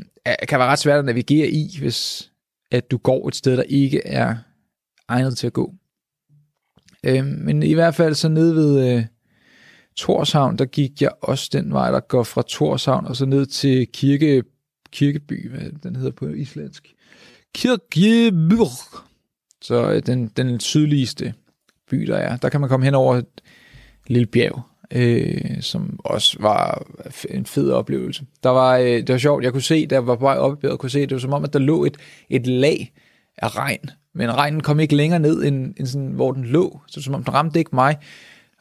[0.47, 2.31] kan være ret svært at navigere i, hvis
[2.71, 4.35] at du går et sted, der ikke er
[5.07, 5.73] egnet til at gå.
[7.03, 9.03] Øh, men i hvert fald så ned ved øh,
[9.95, 13.87] Torshavn, der gik jeg også den vej, der går fra Torshavn og så ned til
[13.93, 14.43] Kirke,
[14.91, 16.95] Kirkeby, hvad den hedder på islandsk.
[17.55, 18.61] Kirkeby.
[19.61, 21.33] Så øh, den, den sydligste
[21.89, 22.37] by, der er.
[22.37, 23.25] Der kan man komme hen over et
[24.07, 24.61] lille bjerg.
[24.93, 26.87] øh, som også var
[27.29, 28.25] en fed oplevelse.
[28.43, 30.55] Der var, øh, det var sjovt, jeg kunne se, der var på vej op i
[30.61, 31.97] bjerget, kunne se, det var som om, at der lå et,
[32.29, 32.93] et lag
[33.37, 37.01] af regn, men regnen kom ikke længere ned, end, end sådan, hvor den lå, så
[37.01, 37.97] som om den ramte ikke mig,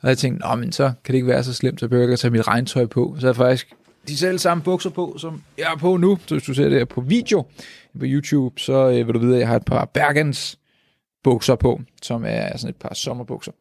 [0.02, 2.12] og jeg tænkte, men så kan det ikke være så slemt, så behøver jeg ikke
[2.12, 3.16] at tage mit regntøj på.
[3.18, 3.68] Så jeg faktisk
[4.08, 6.18] de selv samme bukser på, som jeg er på nu.
[6.26, 7.46] Så hvis du ser det her på video
[7.98, 10.58] på YouTube, så øh, vil du vide, at jeg har et par Bergens
[11.24, 13.52] bukser på, som er sådan et par sommerbukser.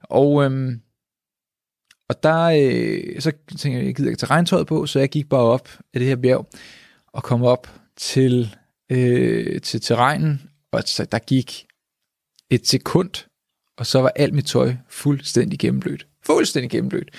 [0.00, 0.80] Og, øhm,
[2.08, 5.28] og der, øh, så tænkte jeg, jeg gider ikke tage regntøjet på, så jeg gik
[5.28, 6.46] bare op af det her bjerg,
[7.12, 8.56] og kom op til,
[8.90, 11.66] øh, til terrænen, og så der gik
[12.50, 13.26] et sekund,
[13.76, 16.06] og så var alt mit tøj fuldstændig gennemblødt.
[16.26, 17.10] Fuldstændig gennemblødt.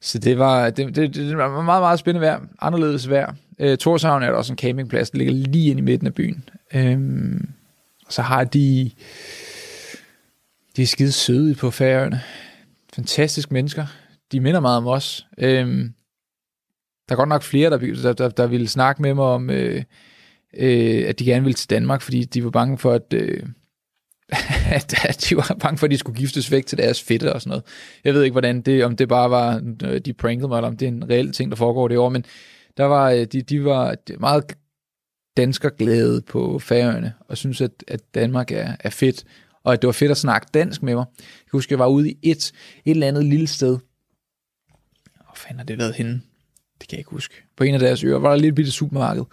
[0.00, 2.40] Så det var, det, det, det var meget, meget spændende vejr.
[2.60, 3.34] Anderledes vejr.
[3.58, 6.48] Øh, Torshavn er der også en campingplads, der ligger lige inde i midten af byen.
[6.74, 7.48] Øhm,
[8.08, 8.90] så har de...
[10.76, 12.20] De er skide søde på færøerne.
[12.94, 13.86] Fantastiske mennesker.
[14.32, 15.26] De minder meget om os.
[15.38, 15.94] Øhm,
[17.08, 19.82] der er godt nok flere, der, der, der, der ville snakke med mig om, øh,
[20.54, 23.12] øh, at de gerne ville til Danmark, fordi de var bange for, at...
[23.12, 23.42] Øh,
[24.70, 27.42] at, at de var bange for, at de skulle giftes væk til deres fætter og
[27.42, 27.64] sådan noget.
[28.04, 30.76] Jeg ved ikke, hvordan det, om det bare var, øh, de prankede mig, eller om
[30.76, 32.24] det er en reel ting, der foregår det år, men
[32.76, 34.44] der var, øh, de, de var meget
[35.36, 39.24] danskerglæde på færøerne, og synes, at, at Danmark er, er fedt,
[39.64, 41.04] og at det var fedt at snakke dansk med mig.
[41.18, 42.52] Jeg husker, jeg var ude i et,
[42.84, 43.78] et eller andet lille sted.
[45.14, 46.20] Hvor fanden har det været henne?
[46.80, 47.34] Det kan jeg ikke huske.
[47.56, 49.24] På en af deres øer var der et lille bitte supermarked.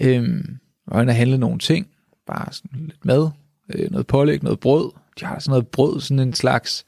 [0.00, 1.88] Øhm, og han handlede nogle ting.
[2.26, 3.30] Bare sådan lidt mad,
[3.74, 4.90] øh, noget pålæg, noget brød.
[5.20, 6.84] De har sådan noget brød, sådan en slags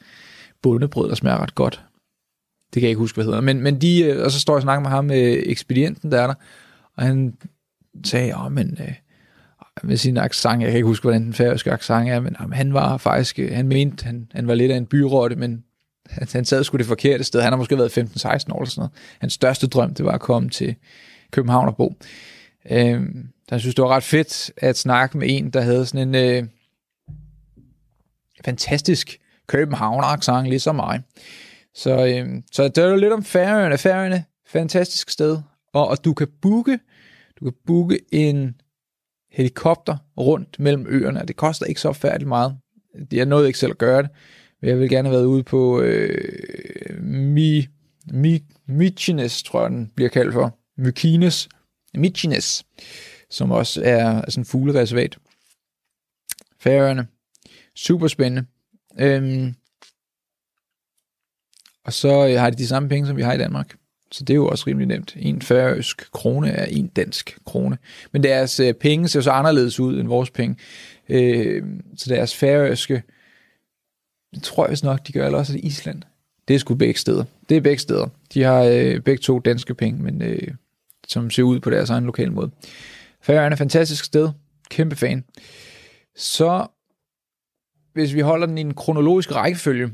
[0.63, 1.85] bundebrød, der smager ret godt.
[2.75, 3.41] Det kan jeg ikke huske, hvad hedder.
[3.41, 6.21] Men, men de, øh, og så står jeg og snakker med ham, med ekspedienten, der
[6.21, 6.35] er der,
[6.97, 7.37] og han
[8.05, 8.95] sagde, åh, men øh,
[9.83, 12.97] med sin accent, jeg kan ikke huske, hvordan den færøske accent er, men han var
[12.97, 15.65] faktisk, øh, han mente, han, han var lidt af en byråde, men
[16.07, 17.41] han, han sad sgu det forkerte sted.
[17.41, 18.91] Han har måske været 15-16 år eller sådan noget.
[19.19, 20.75] Hans største drøm, det var at komme til
[21.31, 21.95] København og bo.
[22.71, 23.01] Øh,
[23.49, 26.49] han synes, det var ret fedt at snakke med en, der havde sådan en, øh,
[28.45, 31.03] fantastisk København-accent, ligesom mig.
[31.75, 33.79] Så, øh, så det er lidt om Færøerne.
[33.79, 35.39] Færøerne, fantastisk sted.
[35.73, 36.79] Og, og du kan booke,
[37.45, 38.61] du kan booke en
[39.31, 42.57] helikopter rundt mellem øerne, det koster ikke så færdigt meget.
[43.13, 44.11] Jeg nåede ikke selv at gøre det,
[44.61, 47.67] men jeg vil gerne have været ude på øh, Mi,
[48.13, 50.59] Mi, Mykines, tror jeg den bliver kaldt for.
[50.77, 51.49] Mykines,
[51.97, 52.65] Mykines,
[53.31, 55.19] som også er, altså en fuglereservat.
[56.61, 57.07] Færøerne,
[57.77, 58.47] Super spændende.
[58.99, 59.55] Øhm,
[61.85, 63.77] og så øh, har de de samme penge, som vi har i Danmark.
[64.15, 65.15] Så det er jo også rimelig nemt.
[65.17, 67.79] En færøsk krone er en dansk krone.
[68.13, 70.57] Men deres øh, penge ser så anderledes ud end vores penge.
[71.09, 71.63] Øh,
[71.97, 73.03] så deres færøske,
[74.35, 76.03] det tror jeg vist nok, de gør eller også det Island.
[76.49, 77.25] Det er sgu begge steder.
[77.49, 78.07] Det er begge steder.
[78.35, 80.49] De har øh, begge to danske penge, men øh,
[81.09, 82.51] som ser ud på deres egen lokale måde.
[83.21, 84.31] Færøerne er et fantastisk sted.
[84.71, 85.25] Kæmpe fan.
[86.17, 86.67] Så
[87.93, 89.91] hvis vi holder den i en kronologisk rækkefølge,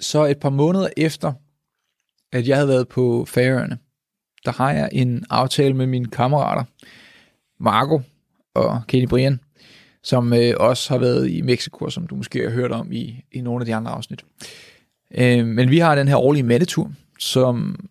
[0.00, 1.32] så et par måneder efter,
[2.32, 3.78] at jeg havde været på Færøerne,
[4.44, 6.64] der har jeg en aftale med mine kammerater,
[7.60, 8.00] Marco
[8.54, 9.40] og Kenny Brian,
[10.02, 13.40] som øh, også har været i Mexico, som du måske har hørt om i, i
[13.40, 14.24] nogle af de andre afsnit.
[15.14, 17.88] Øh, men vi har den her årlige mattetur, som,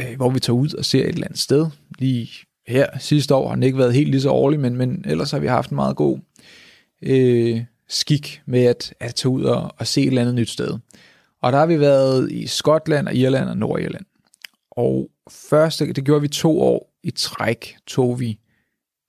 [0.00, 1.66] øh, hvor vi tager ud og ser et eller andet sted.
[1.98, 2.30] Lige
[2.66, 5.38] her sidste år har den ikke været helt lige så årlig, men, men ellers har
[5.38, 6.18] vi haft en meget god
[7.02, 10.78] øh, skik med at, at tage ud og, og se et eller andet nyt sted.
[11.44, 14.04] Og der har vi været i Skotland og Irland og Nordirland.
[14.70, 18.38] Og første, det gjorde vi to år i træk, tog vi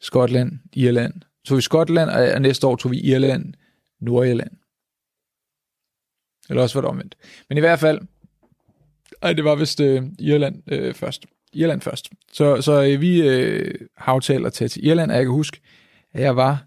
[0.02, 1.14] Skotland, Irland.
[1.46, 3.54] Tog vi Skotland, og næste år tog vi Irland,
[4.02, 4.52] Nordirland.
[6.50, 7.16] Eller også var det omvendt.
[7.50, 8.02] Men i hvert fald,
[9.22, 11.26] ej, det var vist øh, Irland øh, først.
[11.54, 12.10] Irland først.
[12.32, 15.62] Så, så øh, vi øh, har aftalt at tage til Irland, og jeg kan huske,
[16.14, 16.66] at jeg var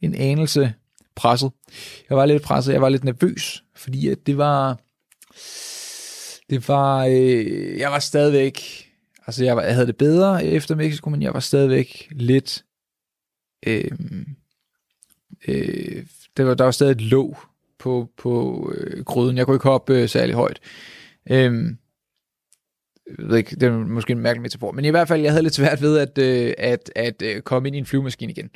[0.00, 0.74] en anelse
[1.14, 1.50] presset.
[2.10, 4.78] Jeg var lidt presset, jeg var lidt nervøs, fordi at det var,
[6.50, 8.60] det var, øh, jeg var stadigvæk,
[9.26, 12.64] altså jeg, var, jeg havde det bedre efter Mexico, men jeg var stadigvæk lidt,
[13.66, 14.26] øhm,
[15.48, 17.38] øh, øh, det var, der var stadig et låg
[17.78, 19.36] på, på øh, gryden.
[19.36, 20.60] Jeg kunne ikke hoppe øh, særlig højt.
[21.30, 21.74] Øh,
[23.18, 25.42] jeg ved ikke, det er måske en mærkelig metafor, men i hvert fald, jeg havde
[25.42, 28.50] lidt svært ved at, øh, at, at, øh, komme ind i en flyvemaskine igen.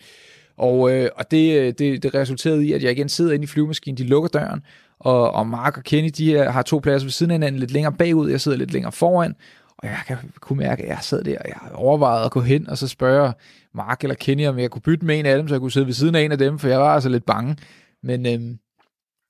[0.58, 3.46] Og, øh, og det, øh, det, det resulterede i, at jeg igen sidder inde i
[3.46, 4.62] flyvemaskinen, de lukker døren,
[4.98, 7.92] og, og Mark og Kenny, de har to pladser ved siden af hinanden, lidt længere
[7.92, 9.34] bagud, jeg sidder lidt længere foran,
[9.78, 12.70] og jeg kan kunne mærke, at jeg sad der, og jeg overvejede at gå hen
[12.70, 13.32] og så spørge
[13.74, 15.86] Mark eller Kenny, om jeg kunne bytte med en af dem, så jeg kunne sidde
[15.86, 17.56] ved siden af en af dem, for jeg var altså lidt bange.
[18.02, 18.56] Men, øh,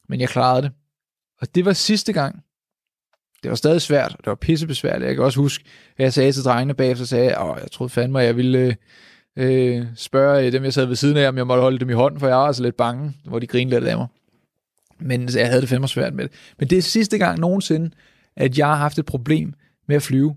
[0.09, 0.73] men jeg klarede det.
[1.41, 2.43] Og det var sidste gang,
[3.43, 5.07] det var stadig svært, og det var pissebesværligt.
[5.07, 5.65] Jeg kan også huske,
[5.97, 8.75] at jeg sagde til drengene bagefter, sagde, at jeg troede fandme, at jeg ville øh,
[9.37, 11.93] øh, spørge øh, dem, jeg sad ved siden af, om jeg måtte holde dem i
[11.93, 14.07] hånden, for jeg var altså lidt bange, hvor de grinede lidt af mig.
[14.99, 16.33] Men jeg havde det fandme svært med det.
[16.59, 17.91] Men det er sidste gang nogensinde,
[18.37, 19.55] at jeg har haft et problem
[19.89, 20.37] med at flyve.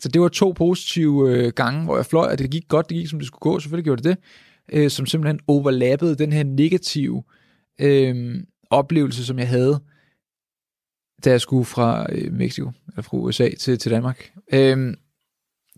[0.00, 2.96] Så det var to positive øh, gange, hvor jeg fløj, og det gik godt, det
[2.96, 4.18] gik som det skulle gå, selvfølgelig gjorde det det,
[4.78, 7.22] øh, som simpelthen overlappede den her negative
[7.80, 9.80] øh, oplevelse, som jeg havde,
[11.24, 14.32] da jeg skulle fra øh, Mexico, eller fra USA til, til Danmark.
[14.52, 14.94] Øh,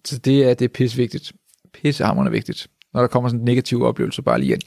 [0.05, 1.33] så det er, det er pissevigtigt.
[1.75, 2.67] Pissehammerende vigtigt.
[2.95, 4.65] Når der kommer sådan en negativ oplevelse, bare lige at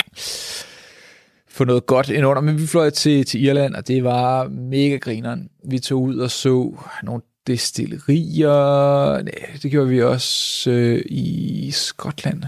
[1.47, 2.41] få noget godt ind under.
[2.41, 5.49] Men vi fløj til, til Irland, og det var mega grineren.
[5.69, 9.21] Vi tog ud og så nogle destillerier.
[9.23, 12.43] Nej, det gjorde vi også øh, i Skotland.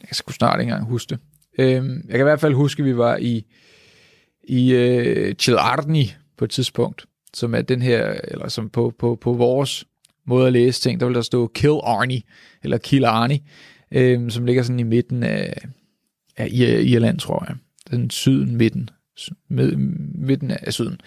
[0.00, 1.18] Jeg kan sgu snart ikke engang huske det.
[1.58, 3.44] Øh, jeg kan i hvert fald huske, at vi var i,
[4.44, 9.32] i øh, Chilarni på et tidspunkt, som er den her, eller som på, på, på
[9.32, 9.84] vores
[10.26, 12.22] måde at læse ting, der vil der stå Kill Arnie,
[12.62, 13.36] eller Killarney,
[13.92, 15.68] øh, som ligger sådan i midten af,
[16.36, 17.56] af Irland, tror jeg.
[17.90, 18.90] Den syden, midten,
[19.48, 19.76] med,
[20.14, 21.00] midten af syden.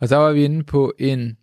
[0.00, 1.36] Og der var vi inde på en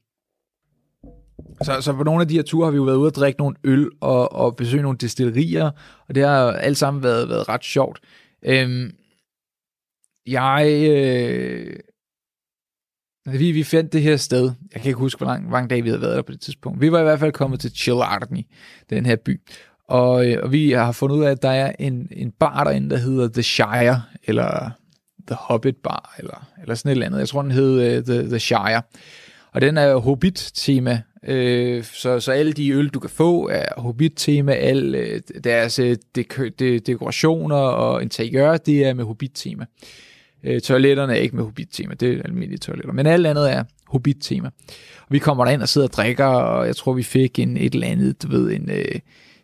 [1.62, 3.40] så, så på nogle af de her ture har vi jo været ude og drikke
[3.40, 5.72] nogle øl og, og besøge nogle destillerier,
[6.08, 8.00] og det har alt sammen været, været ret sjovt.
[8.44, 8.92] Øhm,
[10.28, 10.88] jeg...
[10.90, 11.80] Øh,
[13.32, 14.52] vi, vi fandt det her sted.
[14.74, 16.82] Jeg kan ikke huske, hvor lang, hvor mange vi havde været der på det tidspunkt.
[16.82, 18.48] Vi var i hvert fald kommet til Chillarni,
[18.90, 19.42] den her by.
[19.88, 22.90] Og, øh, og vi har fundet ud af, at der er en, en bar derinde,
[22.90, 24.70] der hedder The Shire, eller
[25.28, 27.20] The Hobbit Bar, eller, eller sådan et eller andet.
[27.20, 28.82] Jeg tror, den hed uh, The, The Shire.
[29.54, 34.54] Og den er Hobbit-tema, øh, så, så alle de øl, du kan få, er Hobbit-tema.
[34.54, 39.64] Alle øh, deres øh, dek- de- dekorationer og interiør, det er med Hobbit-tema.
[39.64, 39.90] Øh,
[40.44, 44.50] Øh, toiletterne er ikke med Hobbit-tema, det er almindelige toiletter, men alt andet er Hobbit-tema.
[45.02, 47.74] Og vi kommer derind og sidder og drikker, og jeg tror, vi fik en, et
[47.74, 48.70] eller andet, du ved, en...
[48.72, 49.00] Øh,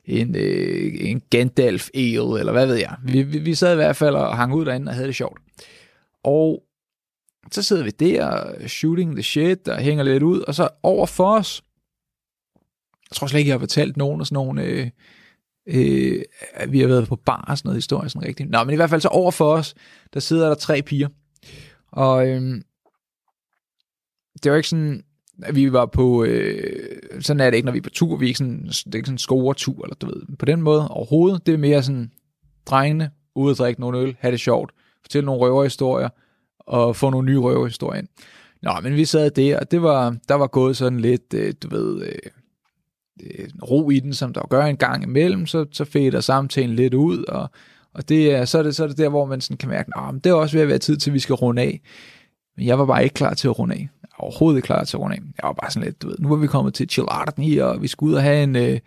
[0.07, 2.95] en, øh, en Gandalf ale, eller hvad ved jeg.
[3.03, 5.41] Vi, vi, vi sad i hvert fald og hang ud derinde og havde det sjovt.
[6.23, 6.63] Og
[7.51, 11.37] så sidder vi der, shooting the shit, og hænger lidt ud, og så over for
[11.37, 11.63] os,
[13.09, 14.89] jeg tror slet ikke, jeg har fortalt nogen af sådan nogle, øh,
[15.67, 16.23] øh,
[16.69, 18.49] vi har været på bar og sådan noget historie, sådan rigtigt.
[18.49, 19.75] Nå, men i hvert fald så over for os,
[20.13, 21.07] der sidder der tre piger,
[21.91, 22.61] og øh,
[24.43, 25.03] det var ikke sådan,
[25.43, 28.25] at vi var på, øh, sådan er det ikke, når vi er på tur, vi
[28.25, 30.87] er ikke sådan, det er ikke sådan en score-tur, eller du ved, på den måde
[30.87, 32.11] overhovedet, det er mere sådan,
[32.65, 36.09] drengene, ude at drikke nogle øl, have det sjovt, fortælle nogle røverhistorier,
[36.59, 38.07] og få nogle nye røverhistorier ind.
[38.61, 41.69] Nå, men vi sad der, og det var, der var gået sådan lidt, øh, du
[41.69, 42.31] ved, øh,
[43.23, 46.93] Øh, ro i den, som der gør en gang imellem, så, så fader samtalen lidt
[46.93, 47.49] ud, og,
[47.93, 49.91] og det er, så, er det, så er det der, hvor man sådan kan mærke,
[49.97, 51.81] at det er også ved at være tid til, at vi skal runde af.
[52.57, 53.79] Men jeg var bare ikke klar til at runde af.
[53.79, 55.19] Jeg var overhovedet ikke klar til at runde af.
[55.19, 57.81] Jeg var bare sådan lidt, du ved, nu er vi kommet til Chill Arden og
[57.81, 58.79] vi skal ud og have en, øh,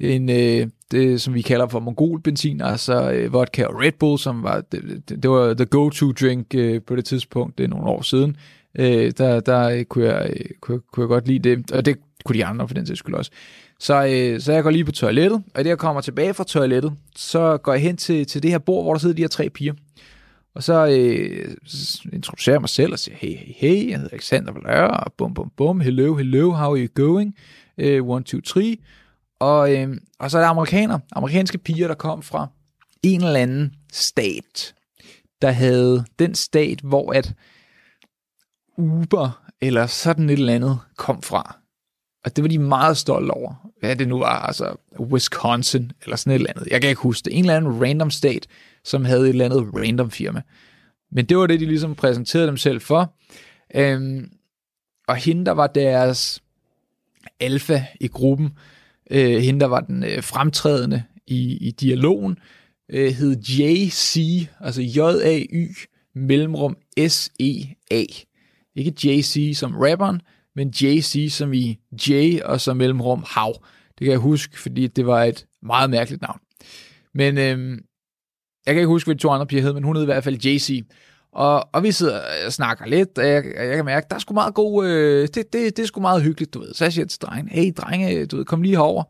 [0.00, 4.42] en øh, det, som vi kalder for mongolbenzin, altså øh, vodka og Red Bull, som
[4.42, 7.86] var, det, det, det var the go-to drink øh, på det tidspunkt, det er nogle
[7.86, 8.36] år siden.
[8.78, 12.38] Øh, der der kunne, jeg, øh, kunne, kunne jeg godt lide det, og det kunne
[12.38, 13.30] de andre for den sags skyld også.
[13.80, 16.92] Så, øh, så jeg går lige på toilettet, og det jeg kommer tilbage fra toilettet,
[17.16, 19.50] så går jeg hen til, til det her bord, hvor der sidder de her tre
[19.50, 19.74] piger.
[20.54, 21.56] Og så øh,
[22.12, 25.34] introducerer jeg mig selv og siger, hey, hey, hey, jeg hedder Alexander Valør, og bum,
[25.34, 27.34] bum, bum, hello, hello, how are you going?
[27.82, 28.76] Uh, one, two, three.
[29.40, 32.46] Og, øh, og så er der amerikanere, amerikanske piger, der kom fra
[33.02, 34.74] en eller anden stat,
[35.42, 37.34] der havde den stat, hvor at
[38.78, 41.57] Uber eller sådan et eller andet kom fra.
[42.28, 43.70] Og det var de meget stolte over.
[43.80, 46.68] Hvad det nu var, altså Wisconsin eller sådan et eller andet.
[46.70, 47.38] Jeg kan ikke huske det.
[47.38, 48.46] En eller anden random stat,
[48.84, 50.42] som havde et eller andet random firma.
[51.12, 53.14] Men det var det, de ligesom præsenterede dem selv for.
[53.74, 54.30] Øhm,
[55.08, 56.42] og hende, der var deres
[57.40, 58.50] alfa i gruppen,
[59.10, 62.38] øh, hende, der var den øh, fremtrædende i, i dialogen,
[62.88, 65.74] øh, hed JC, altså J-A-Y,
[66.14, 66.76] mellemrum
[67.08, 68.04] S-E-A.
[68.76, 70.20] Ikke JC som rapperen,
[70.58, 73.52] men JC som i J og så mellemrum Hav.
[73.98, 76.38] Det kan jeg huske, fordi det var et meget mærkeligt navn.
[77.14, 77.78] Men øh,
[78.66, 80.24] jeg kan ikke huske, hvad de to andre piger hed, men hun hed i hvert
[80.24, 80.84] fald JC.
[81.32, 84.34] Og, og vi sidder og snakker lidt, og jeg, jeg kan mærke, der er sgu
[84.34, 86.74] meget god, øh, det, det, det er sgu meget hyggeligt, du ved.
[86.74, 89.04] Så jeg siger til drengen, hey drenge, du ved, kom lige herover.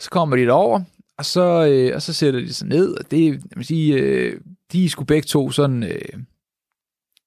[0.00, 0.80] Så kommer de derover,
[1.18, 4.40] og så, øh, og så sætter de sig ned, og det, jeg vil sige, øh,
[4.72, 6.18] de er sgu begge to sådan, øh,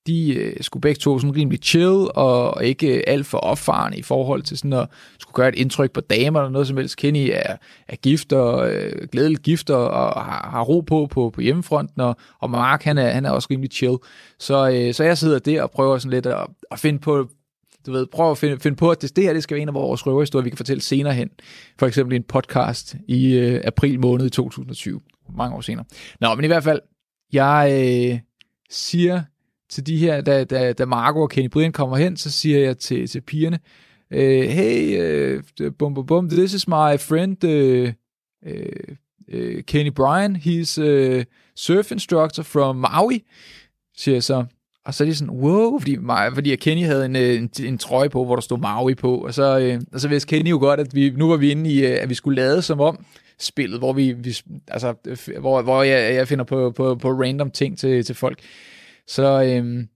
[0.07, 4.01] de øh, skulle begge to sådan rimelig chill, og ikke øh, alt for opfarende i
[4.01, 4.87] forhold til sådan at
[5.19, 6.97] skulle gøre et indtryk på damer eller noget som helst.
[6.97, 7.55] Kenny er,
[7.87, 12.01] er gift og øh, glædeligt gift og, og har, har ro på, på på hjemmefronten,
[12.01, 13.97] og, og Mark han er, han er også rimelig chill.
[14.39, 17.29] Så, øh, så jeg sidder der og prøver sådan lidt at, at finde på
[17.85, 19.67] du ved, prøv at finde, finde på, at det, det her det skal være en
[19.67, 21.29] af vores røverhistorier, vi kan fortælle senere hen.
[21.79, 25.01] For eksempel i en podcast i øh, april måned i 2020.
[25.37, 25.85] Mange år senere.
[26.19, 26.79] Nå, men i hvert fald,
[27.33, 28.19] jeg øh,
[28.69, 29.21] siger
[29.69, 32.77] til de her, da, da, da Marco og Kenny Brian kommer hen, så siger jeg
[32.77, 33.59] til, til pigerne,
[34.11, 35.43] øh, hey, øh,
[35.79, 37.93] bum, bum, bum, this is my friend øh,
[38.45, 38.65] øh,
[39.29, 41.23] øh Kenny Bryan, he's a
[41.55, 43.23] surf instructor from Maui,
[43.97, 44.45] siger jeg så.
[44.85, 47.77] Og så er de sådan, wow, fordi, mig, fordi Kenny havde en, øh, en, en
[47.77, 50.57] trøje på, hvor der stod Maui på, og så, øh, og så vidste Kenny jo
[50.57, 53.05] godt, at vi, nu var vi inde i, at vi skulle lade som om
[53.39, 54.93] spillet, hvor vi, vi altså,
[55.39, 58.39] hvor, hvor jeg, jeg finder på, på, på random ting til, til folk.
[59.09, 59.87] Så, øhm,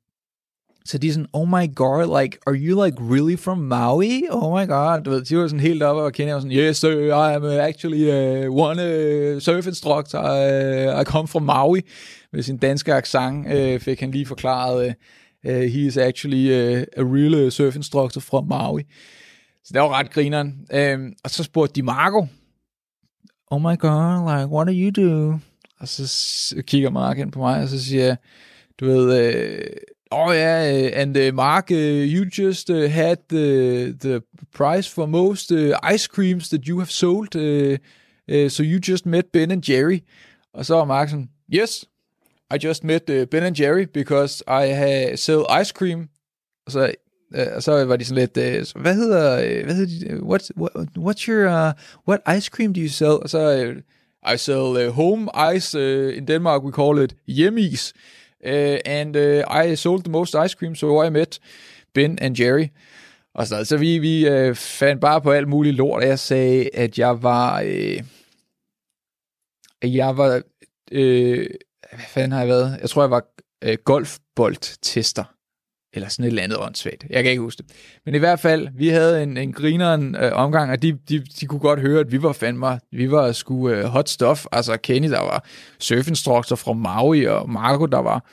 [0.85, 4.23] så de er sådan, oh my god, like, are you like really from Maui?
[4.31, 5.01] Oh my god.
[5.03, 7.51] Du ved, de var sådan helt oppe og kender sådan, yes sir, I am uh,
[7.51, 11.81] actually uh, one uh, surf instructor, uh, I come from Maui.
[12.33, 14.95] Med sin danske accent uh, fik han lige forklaret,
[15.45, 18.83] uh, uh, he is actually uh, a real uh, surf instructor from Maui.
[19.63, 20.53] Så det var ret grineren.
[20.73, 22.27] Uh, og så spurgte de Marco,
[23.51, 25.39] oh my god, like, what do you do?
[25.79, 28.17] Og så kigger Mark ind på mig, og så siger jeg,
[28.79, 29.67] du ved, øh,
[30.11, 31.77] oh yeah, øh, and uh, Mark, uh,
[32.15, 34.21] you just uh, had the, the
[34.53, 37.77] price for most uh, ice creams that you have sold, uh,
[38.35, 39.99] uh, so you just met Ben and Jerry.
[40.53, 41.85] Og så var Mark sådan, yes,
[42.53, 46.09] I just met uh, Ben and Jerry because I have sell ice cream.
[46.65, 46.93] Og så,
[47.35, 50.51] uh, og så var de sådan lidt, uh, hvad hedder, uh, hvad hedder de, what,
[50.57, 51.73] what, what's your, uh,
[52.07, 53.11] what ice cream do you sell?
[53.11, 53.75] Og så, uh,
[54.33, 57.93] I sell uh, home ice, uh, in Denmark we call it hjemmeis.
[58.45, 61.39] Uh, and uh, I sold the most ice cream, so I met
[61.93, 62.67] Ben and Jerry.
[63.35, 66.69] Og så, så vi, vi uh, fandt bare på alt muligt lort, og jeg sagde,
[66.73, 67.61] at jeg var...
[67.61, 67.97] Uh,
[69.95, 70.41] jeg var...
[70.91, 71.45] Uh,
[71.89, 72.77] hvad fanden har jeg været?
[72.81, 73.25] Jeg tror, jeg var
[73.67, 75.32] uh, golfboldtester
[75.93, 77.05] eller sådan et eller andet åndssvagt.
[77.09, 77.71] Jeg kan ikke huske det.
[78.05, 81.45] Men i hvert fald, vi havde en, en grineren øh, omgang, og de, de, de
[81.45, 84.45] kunne godt høre, at vi var fandme, vi var sgu øh, hot stuff.
[84.51, 85.45] Altså Kenny, der var
[85.79, 88.25] surfinstruktor fra Maui, og Marco, der var,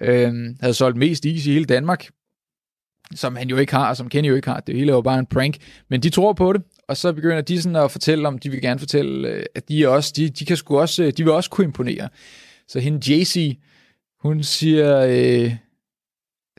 [0.00, 2.06] øh, havde solgt mest is i hele Danmark,
[3.14, 4.60] som han jo ikke har, og som Kenny jo ikke har.
[4.60, 5.56] Det hele var bare en prank.
[5.90, 8.60] Men de tror på det, og så begynder de sådan at fortælle om, de vil
[8.60, 11.50] gerne fortælle, øh, at de også, de, de kan sgu også, øh, de vil også
[11.50, 12.08] kunne imponere.
[12.68, 13.58] Så hende JC,
[14.22, 15.54] hun siger, øh,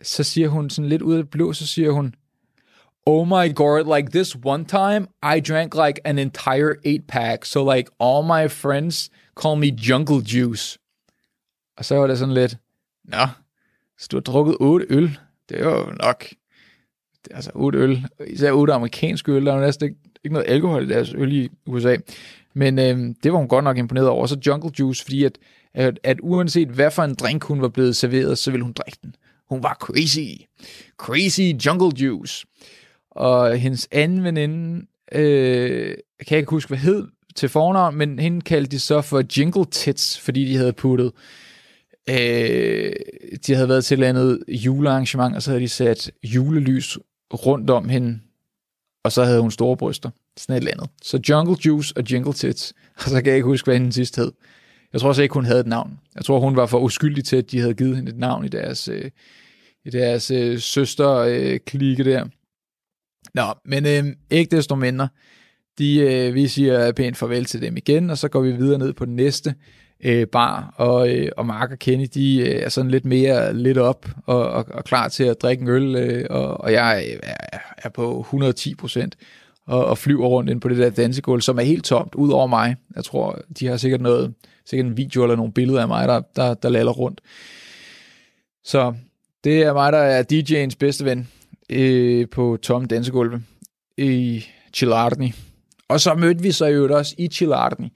[0.02, 2.16] så siger hun sådan lidt ud af det blå, så siger hun,
[3.06, 7.74] Oh my god, like this one time, I drank like an entire eight pack, so
[7.76, 9.10] like all my friends
[9.42, 10.80] call me jungle juice.
[11.78, 12.58] Og så var det sådan lidt,
[13.06, 13.28] nå,
[13.98, 15.18] så du har drukket otte øl,
[15.50, 16.26] det er jo nok,
[17.26, 20.34] det er altså otte øl, især otte amerikanske øl, der er jo næsten ikke, ikke
[20.34, 21.98] noget alkohol i deres øl i USA.
[22.54, 24.26] Men øh, det var hun godt nok imponeret over.
[24.26, 25.38] Så jungle juice, fordi at,
[25.74, 29.00] at, at uanset hvad for en drink hun var blevet serveret, så ville hun drikke
[29.04, 29.16] den.
[29.50, 30.44] Hun var crazy.
[30.98, 32.46] Crazy Jungle Juice.
[33.12, 38.42] Og hendes anden veninde, øh, kan jeg ikke huske, hvad hed til fornavn, men hende
[38.42, 41.12] kaldte de så for Jingle Tits, fordi de havde puttet
[42.10, 42.92] øh,
[43.48, 46.98] de havde været til et eller andet julearrangement, og så havde de sat julelys
[47.34, 48.20] rundt om hende,
[49.04, 50.10] og så havde hun store bryster.
[50.38, 50.90] Sådan et eller andet.
[51.02, 52.74] Så Jungle Juice og Jingle Tits.
[53.04, 54.32] Og så kan jeg ikke huske, hvad hende sidst hed.
[54.93, 56.00] Jeg tror også ikke, hun havde et navn.
[56.15, 58.47] Jeg tror, hun var for uskyldig til, at de havde givet hende et navn i
[58.47, 59.12] deres, øh,
[59.86, 62.26] i deres øh, søster-klikke øh, der.
[63.34, 65.08] Nå, men øh, ikke desto mindre.
[65.78, 68.93] De, øh, vi siger pænt farvel til dem igen, og så går vi videre ned
[68.93, 69.56] på den næste
[70.04, 73.78] øh, bar, og, øh, og Mark og Kenny, de øh, er sådan lidt mere lidt
[73.78, 77.19] op og, og, og klar til at drikke en øl, øh, og, og jeg øh,
[77.23, 79.15] er, er på 110 procent
[79.67, 82.47] og, og flyver rundt ind på det der dansegulv, som er helt tomt, ud over
[82.47, 82.76] mig.
[82.95, 84.34] Jeg tror, de har sikkert noget,
[84.69, 87.21] sikkert en video eller nogle billeder af mig, der, der, der laller rundt.
[88.63, 88.93] Så
[89.43, 91.27] det er mig, der er DJ'ens bedste ven
[91.69, 93.43] øh, på tom dansegulve
[93.97, 95.34] i Chilarni.
[95.88, 97.91] Og så mødte vi så jo også i Chilarni.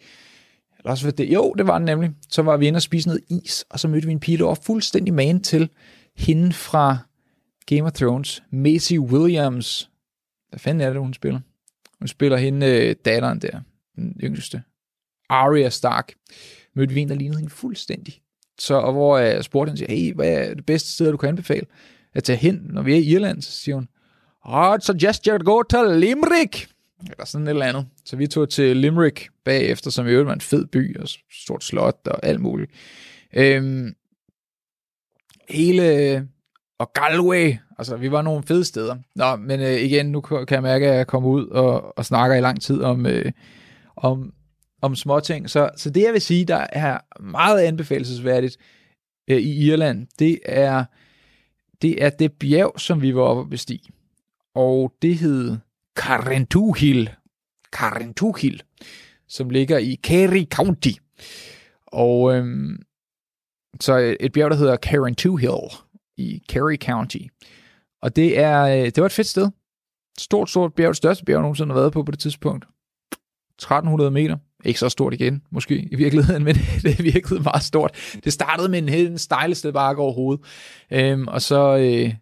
[0.80, 2.12] Eller også det, jo, det var den nemlig.
[2.30, 4.46] Så var vi inde og spise noget is, og så mødte vi en pige, der
[4.46, 5.70] var fuldstændig man til
[6.18, 6.98] hende fra
[7.66, 9.90] Game of Thrones, Macy Williams.
[10.50, 11.40] Hvad fanden er det, hun spiller?
[12.00, 13.60] Hun spiller hende øh, datteren der,
[13.96, 14.64] den yngste.
[15.30, 16.14] Arya Stark.
[16.76, 18.22] Mødte vi en, der lignede hende fuldstændig.
[18.60, 21.66] Så, og hvor jeg spurgte hende, hey, hvad er det bedste sted, du kan anbefale
[22.14, 23.42] at tage hen, når vi er i Irland?
[23.42, 23.88] Så siger hun,
[24.46, 26.68] I'd suggest you go to Limerick.
[27.02, 27.88] Eller sådan et eller andet.
[28.06, 31.08] Så vi tog til Limerick bagefter, som i øvrigt var en fed by, og
[31.44, 32.72] stort slot og alt muligt.
[33.34, 33.94] Øhm,
[35.50, 36.28] hele
[36.80, 37.56] og Galway.
[37.78, 38.96] Altså, vi var nogle fede steder.
[39.16, 42.36] Nå, men øh, igen, nu kan jeg mærke, at jeg kommer ud og, og snakker
[42.36, 43.32] i lang tid om, øh,
[43.96, 44.34] om,
[44.82, 45.50] om småting.
[45.50, 48.58] Så, så det, jeg vil sige, der er meget anbefalesværdigt
[49.28, 50.86] øh, i Irland, det er,
[51.82, 53.92] det er det bjerg, som vi var oppe at bestige.
[54.56, 55.58] og det hed
[55.96, 57.10] Karentuhil.
[57.74, 58.64] Karentuhil,
[59.28, 60.92] som ligger i Kerry County.
[61.86, 62.84] Og øhm,
[63.80, 65.70] så et bjerg, der hedder Karentuhil
[66.18, 67.18] i Kerry County.
[68.02, 69.50] Og det er øh, det var et fedt sted.
[70.18, 70.90] Stort, stort bjerg.
[70.90, 72.66] Det største bjerg, jeg nogensinde har været på på det tidspunkt.
[73.60, 74.38] 1300 meter.
[74.66, 78.18] Ikke så stort igen, måske i virkeligheden, men det virkede meget stort.
[78.24, 80.46] Det startede med en helt stejleste bakke overhovedet.
[80.92, 81.78] Øhm, og så...
[81.78, 82.14] Øh,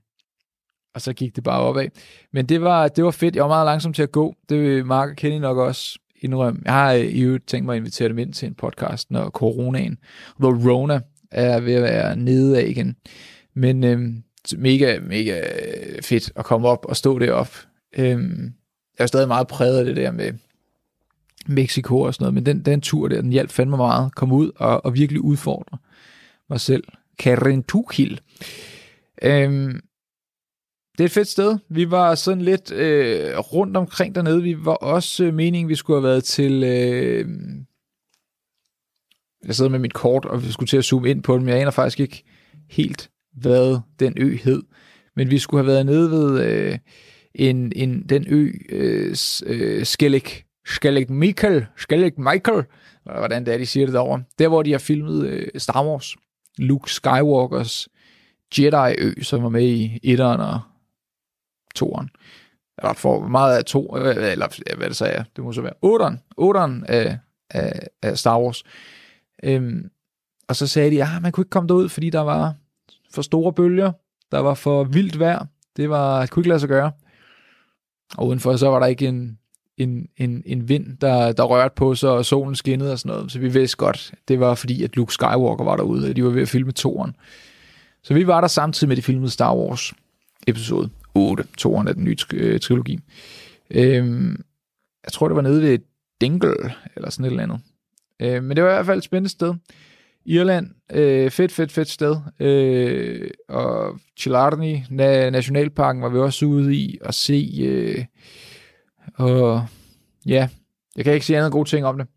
[0.93, 1.87] og så gik det bare opad.
[2.33, 3.35] Men det var, det var fedt.
[3.35, 4.35] Jeg var meget langsom til at gå.
[4.49, 6.61] Det vil Mark og Kenny nok også indrømme.
[6.65, 9.29] Jeg har øh, i øvrigt tænkt mig at invitere dem ind til en podcast, når
[9.29, 9.97] coronaen,
[10.41, 10.99] The Rona,
[11.31, 12.95] er ved at være nede af igen.
[13.55, 14.23] Men øhm,
[14.57, 17.49] mega, mega øh, fedt at komme op og stå derop.
[17.97, 18.53] Øhm,
[18.97, 20.33] jeg er stadig meget præget af det der med
[21.49, 24.15] Mexico og sådan noget, men den, den tur der, den hjalp fandme meget.
[24.15, 25.77] Kom ud og, og virkelig udfordre
[26.49, 26.83] mig selv.
[27.19, 28.21] Karentukil.
[29.21, 29.81] Øhm,
[30.97, 31.57] det er et fedt sted.
[31.69, 34.43] Vi var sådan lidt øh, rundt omkring dernede.
[34.43, 36.63] Vi var også øh, meningen, vi skulle have været til...
[36.63, 37.27] Øh,
[39.45, 41.53] jeg sidder med mit kort, og vi skulle til at zoome ind på den, men
[41.53, 42.23] jeg aner faktisk ikke
[42.69, 44.63] helt, hvad den ø hed.
[45.15, 46.77] Men vi skulle have været nede ved øh,
[47.35, 50.23] en, en, den ø, øh, øh, Skellig,
[50.69, 52.63] Skellig Michael, Skellig Michael,
[53.09, 54.23] øh, hvordan det er, de siger det derovre.
[54.39, 56.15] Der, hvor de har filmet øh, Star Wars.
[56.57, 57.89] Luke Skywalkers
[58.57, 60.59] Jedi-ø, som var med i 1'eren og
[61.79, 62.07] 2'eren.
[62.77, 65.73] Eller for meget af to, øh, eller hvad det så er, det må så være
[65.81, 67.17] otteren, otteren af,
[67.49, 68.63] af, af Star Wars.
[69.43, 69.89] Øhm,
[70.47, 72.53] og så sagde de, at ah, man kunne ikke komme derud, fordi der var
[73.13, 73.91] for store bølger,
[74.31, 75.45] der var for vildt vejr,
[75.77, 76.91] det var, det kunne ikke lade sig gøre.
[78.17, 79.39] Og udenfor så var der ikke en,
[79.79, 83.31] en, en, en vind, der, der rørte på sig, og solen skinnede og sådan noget.
[83.31, 86.29] Så vi vidste godt, det var fordi, at Luke Skywalker var derude, og de var
[86.29, 87.15] ved at filme toren.
[88.03, 89.93] Så vi var der samtidig med, de filmede Star Wars
[90.47, 92.99] episode 8, toren af den nye øh, trilogi.
[93.71, 94.41] Øhm,
[95.03, 95.79] jeg tror, det var nede ved
[96.21, 96.55] Dingle,
[96.95, 97.59] eller sådan et eller andet.
[98.19, 99.53] Øh, men det var i hvert fald et spændende sted.
[100.25, 102.15] Irland, øh, fedt, fedt, fedt sted.
[102.39, 107.51] Øh, og Chilarni, na- Nationalparken, var vi også ude i at se.
[107.61, 108.05] Øh,
[109.19, 109.65] og
[110.25, 110.49] ja,
[110.95, 112.07] jeg kan ikke sige andet gode ting om det.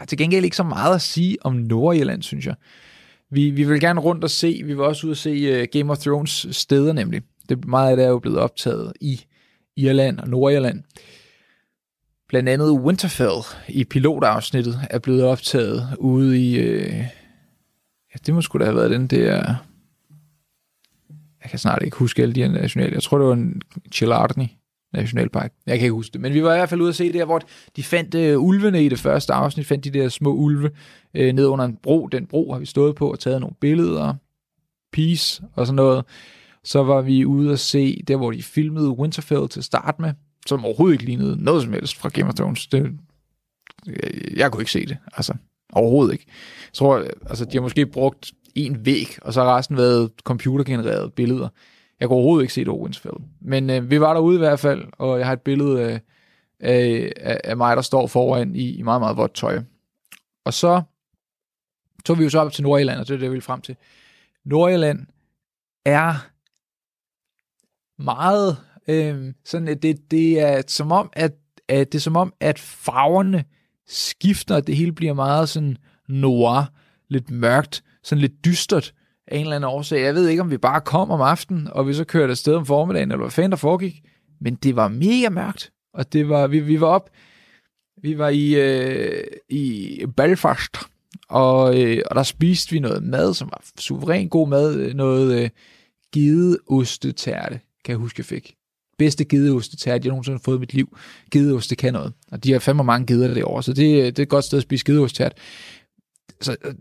[0.00, 2.54] Og til gengæld ikke så meget at sige om Nordirland, synes jeg.
[3.30, 5.92] Vi, vi vil gerne rundt og se, vi vil også ud og se uh, Game
[5.92, 7.22] of Thrones steder nemlig.
[7.48, 9.24] Det, meget af det er jo blevet optaget i
[9.76, 10.82] Irland og Nordirland.
[12.28, 16.58] Blandt andet Winterfell i pilotafsnittet er blevet optaget ude i...
[16.58, 16.94] Øh,
[18.14, 19.54] ja, det må sgu da have været den der...
[21.42, 22.94] Jeg kan snart ikke huske alle de her nationale.
[22.94, 23.62] Jeg tror, det var en
[23.92, 24.59] Chillarni
[24.92, 25.52] Nationalpark.
[25.66, 26.20] Jeg kan ikke huske det.
[26.20, 27.40] Men vi var i hvert fald ude at se der, hvor
[27.76, 30.70] de fandt øh, ulvene i det første afsnit, fandt de der små ulve
[31.14, 32.06] øh, ned under en bro.
[32.06, 34.14] Den bro har vi stået på og taget nogle billeder.
[34.92, 36.04] Peace og sådan noget.
[36.64, 40.12] Så var vi ude at se der, hvor de filmede Winterfell til start med,
[40.46, 42.66] som overhovedet ikke lignede noget som helst fra Game of Thrones.
[42.66, 42.92] Det,
[43.86, 43.96] jeg,
[44.36, 45.34] jeg kunne ikke se det, altså
[45.72, 46.24] overhovedet ikke.
[46.28, 51.10] Jeg tror, altså de har måske brugt en væg, og så har resten været computergenererede
[51.10, 51.48] billeder.
[52.00, 53.14] Jeg kunne overhovedet ikke se det Owensfeld.
[53.40, 56.00] Men øh, vi var derude i hvert fald, og jeg har et billede af,
[56.60, 59.62] af, af mig, der står foran i, i meget, meget vådt tøj.
[60.44, 60.82] Og så
[62.04, 63.76] tog vi jo så op til Nordjylland, og det er det, jeg vil frem til.
[64.44, 65.06] Nordjylland
[65.84, 66.14] er
[68.02, 68.56] meget
[68.88, 71.32] øh, sådan, at det, det er som om, at,
[71.68, 73.44] at det er som om, at farverne
[73.86, 75.76] skifter, og det hele bliver meget sådan
[76.08, 76.72] noir,
[77.08, 78.94] lidt mørkt, sådan lidt dystert
[79.30, 80.02] af en eller anden årsag.
[80.02, 82.66] Jeg ved ikke, om vi bare kom om aftenen, og vi så kørte afsted om
[82.66, 84.02] formiddagen, eller hvad fanden der foregik,
[84.40, 87.10] men det var mega mørkt, og det var, vi, vi var op,
[88.02, 90.76] vi var i, øh, i Belfast,
[91.28, 95.42] og, øh, og der spiste vi noget mad, som var suveræn god mad, øh, noget
[95.42, 95.50] øh,
[96.12, 98.54] gideostetærte kan jeg huske, jeg fik.
[98.98, 100.98] Bedste gideostetærte, jeg nogensinde har fået i mit liv.
[101.30, 102.12] Gideoste kan noget.
[102.32, 104.58] Og de har fandme mange geder derovre, så det, øh, det er et godt sted
[104.58, 105.36] at spise gideostetærte.
[106.40, 106.74] Så øh,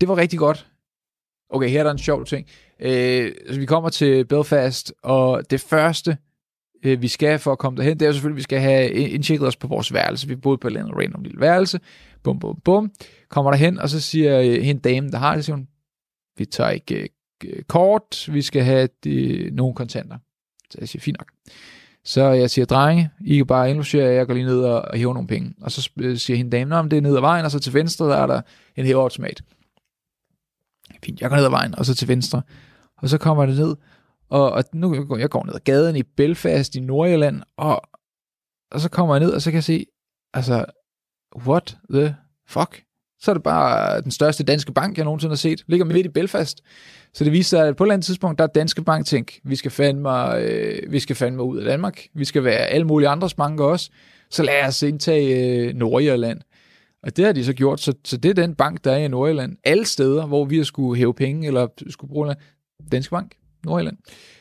[0.00, 0.66] det var rigtig godt.
[1.50, 2.46] Okay, her er der en sjov ting.
[2.80, 6.16] Øh, så vi kommer til Belfast, og det første,
[6.84, 9.46] øh, vi skal for at komme derhen, det er selvfølgelig, at vi skal have indtjekket
[9.46, 10.28] os på vores værelse.
[10.28, 11.80] Vi boede på et eller andet random lille værelse.
[12.22, 12.90] Bum, bum, bum.
[13.28, 15.68] Kommer derhen, og så siger øh, hende dame, der har det, siger hun,
[16.38, 17.08] vi tager ikke
[17.44, 20.18] Øh, kort, vi skal have de, nogle kontanter.
[20.70, 21.32] Så jeg siger, fint nok.
[22.04, 25.14] Så jeg siger, drenge, I kan bare indlogere, jeg går lige ned og, og hæver
[25.14, 25.54] nogle penge.
[25.60, 27.74] Og så øh, siger hende dame, om det er ned ad vejen, og så til
[27.74, 28.40] venstre, der er der
[28.76, 29.42] en hæveautomat.
[31.04, 32.42] Fint, jeg går ned ad vejen, og så til venstre.
[33.02, 33.76] Og så kommer det ned,
[34.30, 37.82] og, og nu går jeg går ned ad gaden i Belfast i Nordjylland, og,
[38.70, 39.86] og så kommer jeg ned, og så kan jeg se,
[40.34, 40.64] altså,
[41.36, 42.16] what the
[42.48, 42.82] fuck?
[43.20, 45.64] Så er det bare den største danske bank, jeg nogensinde har set.
[45.66, 46.60] Ligger midt i Belfast.
[47.14, 49.40] Så det viser sig, at på et eller andet tidspunkt, der er Danske Bank tænkt,
[49.44, 52.06] vi skal fandme, øh, vi skal fandme ud af Danmark.
[52.14, 53.90] Vi skal være alle mulige andres banker også.
[54.30, 56.40] Så lad os indtage øh, Nordjylland.
[57.02, 59.08] Og det har de så gjort, så, så det er den bank, der er i
[59.08, 59.56] Nordjylland.
[59.64, 62.34] Alle steder, hvor vi har skulle hæve penge, eller skulle bruge
[62.92, 63.96] Danske Bank, Nordjylland.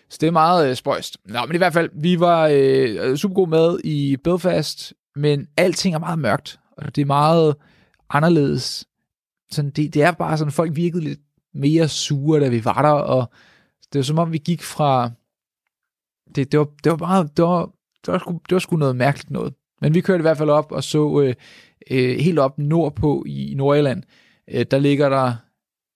[0.09, 1.17] Så det er meget øh, spøjst.
[1.25, 5.95] Nå, men i hvert fald, vi var øh, super god med i Belfast, men alting
[5.95, 7.55] er meget mørkt, og det er meget
[8.09, 8.87] anderledes.
[9.51, 11.19] Sådan, det, det er bare sådan, folk virkede lidt
[11.53, 13.31] mere sure, da vi var der, og
[13.93, 15.11] det var som om, vi gik fra...
[16.35, 17.29] Det, det, var, det var bare...
[17.37, 17.71] Det var,
[18.05, 19.53] det var, sgu, det var sgu noget mærkeligt noget.
[19.81, 21.33] Men vi kørte i hvert fald op og så øh,
[21.91, 24.03] øh, helt op nordpå i Nordjylland.
[24.51, 25.33] Øh, der ligger der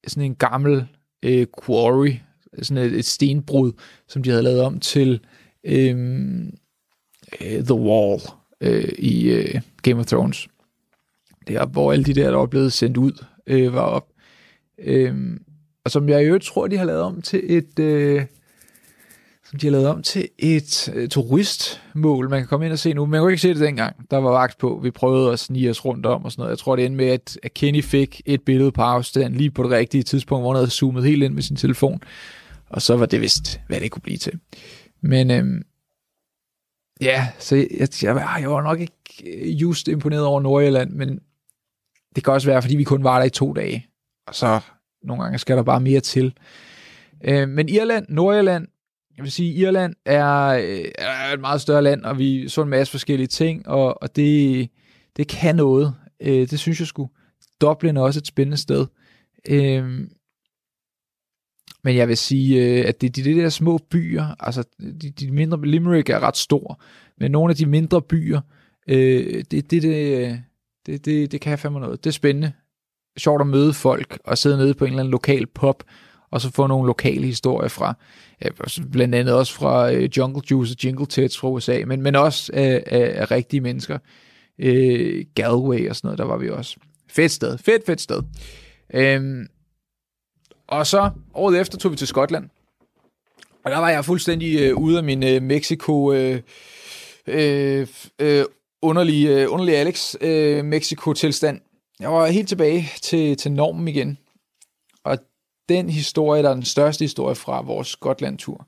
[0.07, 0.88] sådan en gammel
[1.23, 2.11] øh, quarry,
[2.61, 3.71] sådan et, et stenbrud,
[4.07, 5.19] som de havde lavet om til
[5.63, 5.95] øh,
[7.41, 8.21] øh The Wall
[8.61, 10.47] øh, i øh, Game of Thrones.
[11.47, 14.07] Det er hvor alle de der, der var blevet sendt ud, øh, var op.
[14.79, 15.15] Øh,
[15.86, 17.79] og som jeg i øvrigt tror, de har lavet om til et...
[17.79, 18.25] Øh,
[19.52, 22.93] som de har lavet om til et øh, turistmål, man kan komme ind og se
[22.93, 23.06] nu.
[23.06, 24.12] Man kunne ikke se det dengang.
[24.12, 24.80] Der var vagt på.
[24.84, 26.49] Vi prøvede at snige os rundt om og sådan noget.
[26.49, 29.64] Jeg tror, det endte med, at, at Kenny fik et billede på afstand lige på
[29.64, 32.02] det rigtige tidspunkt, hvor han havde zoomet helt ind med sin telefon.
[32.70, 34.39] Og så var det vist, hvad det kunne blive til.
[35.02, 35.64] Men øhm,
[37.02, 37.68] ja, så jeg,
[38.02, 38.93] jeg, jeg var nok ikke
[39.26, 41.20] øh, just imponeret over Nordjylland, men
[42.16, 43.88] det kan også være, fordi vi kun var der i to dage.
[44.28, 44.60] Og så
[45.04, 46.34] nogle gange skal der bare mere til.
[47.24, 48.68] Øh, men Irland, Nordjylland,
[49.18, 52.70] jeg vil sige, Irland er, øh, er et meget større land, og vi så en
[52.70, 54.70] masse forskellige ting, og, og det,
[55.18, 55.93] det kan noget.
[56.22, 57.12] Øh, det synes jeg skulle.
[57.62, 58.86] Dublin er også et spændende sted.
[59.49, 60.07] Øh,
[61.84, 64.64] men jeg vil sige, øh, at det er de, de der små byer, altså
[65.01, 66.82] de, de mindre, Limerick er ret stor,
[67.18, 68.41] men nogle af de mindre byer,
[68.88, 70.43] øh, det, det, det,
[70.86, 72.03] det, det, det kan have fandme noget.
[72.03, 72.51] Det er spændende.
[73.18, 75.84] Sjovt at møde folk og sidde nede på en eller anden lokal pub,
[76.32, 77.93] og så få nogle lokale historier fra,
[78.45, 78.51] øh,
[78.91, 82.51] blandt andet også fra øh, Jungle Juice og Jingle Tits fra USA, men, men også
[82.53, 83.97] af, af, af rigtige mennesker.
[84.59, 86.77] Øh, Galway og sådan noget, der var vi også.
[87.07, 88.23] Fedt sted, fedt, fedt sted.
[88.93, 89.47] Øhm,
[90.67, 92.49] og så året efter tog vi til Skotland.
[93.65, 96.41] Og der var jeg fuldstændig øh, ude af min øh, Mexico øh,
[97.27, 97.88] øh,
[98.19, 98.45] øh,
[98.82, 101.61] underlige, øh, underlige Alex øh, Mexico-tilstand.
[101.99, 104.17] Jeg var helt tilbage til, til normen igen.
[105.70, 108.68] Den historie, der er den største historie fra vores Skotland-tur,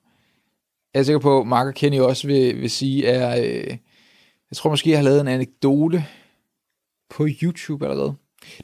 [0.94, 3.78] jeg er sikker på, at Mark og Kenny også vil, vil sige, er, øh,
[4.50, 6.06] jeg tror måske, jeg har lavet en anekdote
[7.10, 8.14] på YouTube allerede.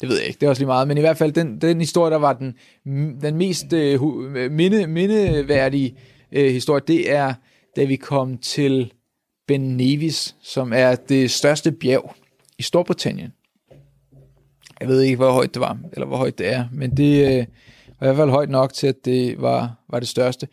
[0.02, 1.80] Det ved jeg ikke, det er også lige meget, men i hvert fald den, den
[1.80, 2.56] historie, der var den,
[3.22, 4.02] den mest øh,
[4.52, 5.98] minde, mindeværdige
[6.32, 7.34] øh, historie, det er,
[7.76, 8.94] da vi kom til
[9.48, 12.16] Ben Nevis, som er det største bjerg
[12.58, 13.34] i Storbritannien.
[14.80, 17.46] Jeg ved ikke, hvor højt det var, eller hvor højt det er, men det øh,
[18.00, 20.48] var i hvert fald højt nok til, at det var, var det største.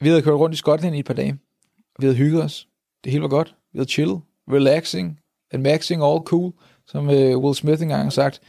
[0.00, 1.38] Vi havde kørt rundt i Skotland i et par dage.
[1.98, 2.68] Vi havde hygget os.
[3.04, 3.54] Det hele var godt.
[3.72, 5.20] Vi havde chillet, relaxing,
[5.50, 6.52] and maxing all cool
[6.86, 8.40] som øh, Will Smith engang har sagt.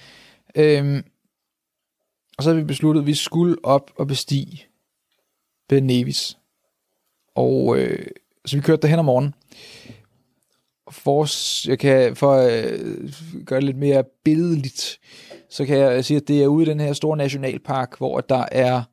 [0.55, 1.03] Øhm,
[2.37, 4.65] og så havde vi besluttet, at vi skulle op og bestige
[5.69, 6.37] Ben Nevis.
[7.35, 8.07] Og øh,
[8.45, 9.33] så vi kørte derhen om morgenen.
[10.91, 11.27] For,
[11.69, 12.63] jeg kan, for at
[13.45, 14.99] gøre det lidt mere billedligt,
[15.49, 18.45] så kan jeg sige, at det er ude i den her store nationalpark, hvor der
[18.51, 18.83] er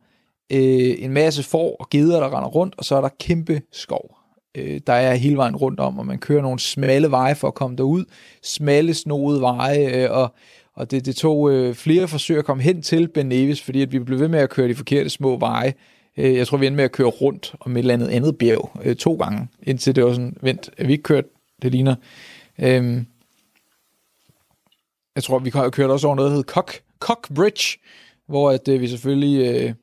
[0.53, 4.17] øh, en masse får og geder, der render rundt, og så er der kæmpe skov
[4.57, 7.55] øh, der er hele vejen rundt om, og man kører nogle smalle veje for at
[7.55, 8.05] komme derud,
[8.43, 10.35] smalle snoede veje, øh, og,
[10.75, 13.93] og det, det tog øh, flere forsøg at komme hen til Ben Nevis, fordi at
[13.93, 15.75] vi blev ved med at køre de forkerte små veje.
[16.17, 18.71] Øh, jeg tror, vi endte med at køre rundt om et eller andet andet bjerg
[18.85, 21.25] øh, to gange, indtil det var sådan, vent, er vi ikke kørt,
[21.63, 21.95] det ligner.
[22.59, 23.07] Øhm,
[25.15, 27.79] jeg tror, vi kørte også over noget, der hed Cock, Cock Bridge,
[28.27, 29.75] hvor at, øh, vi selvfølgelig øh,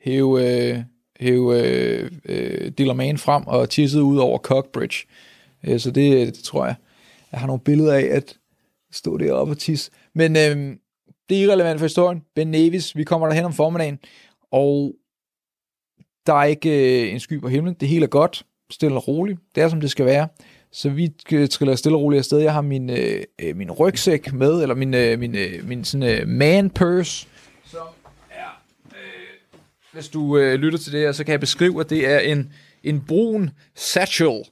[0.00, 0.78] hæve, øh,
[1.20, 5.06] hæve øh, øh, Dillerman frem og tissede ud over Cockbridge.
[5.64, 6.74] Øh, så det, øh, det tror jeg,
[7.32, 8.38] jeg har nogle billeder af, at
[8.92, 9.90] stå deroppe og tisse.
[10.14, 10.76] Men øh,
[11.28, 12.22] det er irrelevant for historien.
[12.34, 13.98] Ben Nevis, vi kommer derhen om formiddagen,
[14.50, 14.94] og
[16.26, 17.74] der er ikke øh, en sky på himlen.
[17.74, 19.38] Det hele er godt, stille og roligt.
[19.54, 20.28] Det er, som det skal være.
[20.72, 22.38] Så vi øh, triller stille og roligt afsted.
[22.38, 26.20] Jeg har min, øh, øh, min rygsæk med, eller min, øh, min, øh, min sådan,
[26.20, 27.26] øh, man purse,
[27.74, 28.98] øh,
[29.92, 32.52] hvis du øh, lytter til det her, så kan jeg beskrive, at det er en,
[32.84, 34.42] en brun satchel,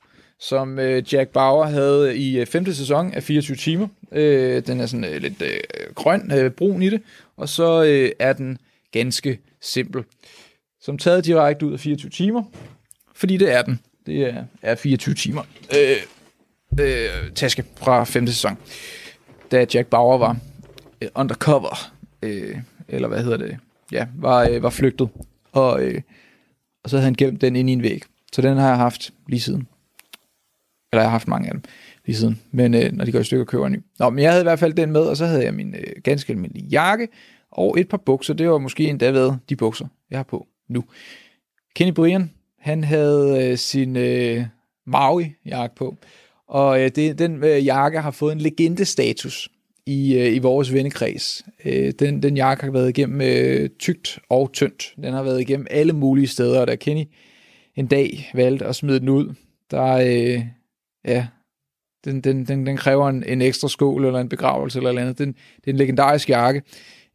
[0.40, 3.88] som øh, Jack Bauer havde i øh, femte sæson af 24 timer.
[4.12, 5.60] Øh, den er sådan øh, lidt øh,
[5.94, 7.02] grøn, øh, brun i det,
[7.36, 8.58] og så øh, er den
[8.92, 10.04] ganske simpel.
[10.82, 12.42] Som taget direkte ud af 24 timer,
[13.14, 13.80] fordi det er den.
[14.06, 15.42] Det er, er 24 timer.
[15.78, 15.96] Øh,
[16.80, 18.58] øh, taske fra femte sæson,
[19.50, 20.36] da Jack Bauer var
[21.00, 21.92] øh, undercover,
[22.22, 23.58] øh, eller hvad hedder det,
[23.92, 25.08] ja, var, øh, var flygtet,
[25.52, 26.02] og, øh,
[26.84, 28.02] og så havde han gemt den ind i en væg.
[28.32, 29.68] Så den har jeg haft lige siden.
[30.92, 31.62] Eller jeg har haft mange af dem
[32.06, 33.82] lige siden, men øh, når de går i stykker, køber jeg en ny.
[33.98, 36.02] Nå, men jeg havde i hvert fald den med, og så havde jeg min øh,
[36.04, 37.08] ganske almindelige jakke,
[37.50, 38.34] og et par bukser.
[38.34, 40.84] Det var måske endda været de bukser, jeg har på nu.
[41.74, 42.30] Kenny Brian,
[42.60, 44.44] han havde øh, sin øh,
[44.86, 45.96] Maui-jakke på,
[46.48, 49.48] og øh, det, den øh, jakke har fået en legendestatus
[49.86, 51.42] i, øh, i vores vennekreds.
[51.64, 54.94] Øh, den, den jakke har været igennem øh, tykt og tyndt.
[54.96, 57.04] Den har været igennem alle mulige steder, og da Kenny
[57.76, 59.34] en dag valgte at smide den ud,
[59.70, 60.44] der, øh,
[61.04, 61.26] ja,
[62.04, 65.18] den, den, den, den kræver en, en ekstra skål eller en begravelse eller noget andet.
[65.18, 66.62] Den, det er en legendarisk jakke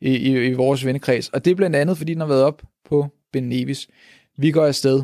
[0.02, 1.30] i, i, i vores vennekreds.
[1.30, 3.88] Og det er blandt andet, fordi den har været op på Ben Nevis.
[4.38, 5.02] Vi går afsted,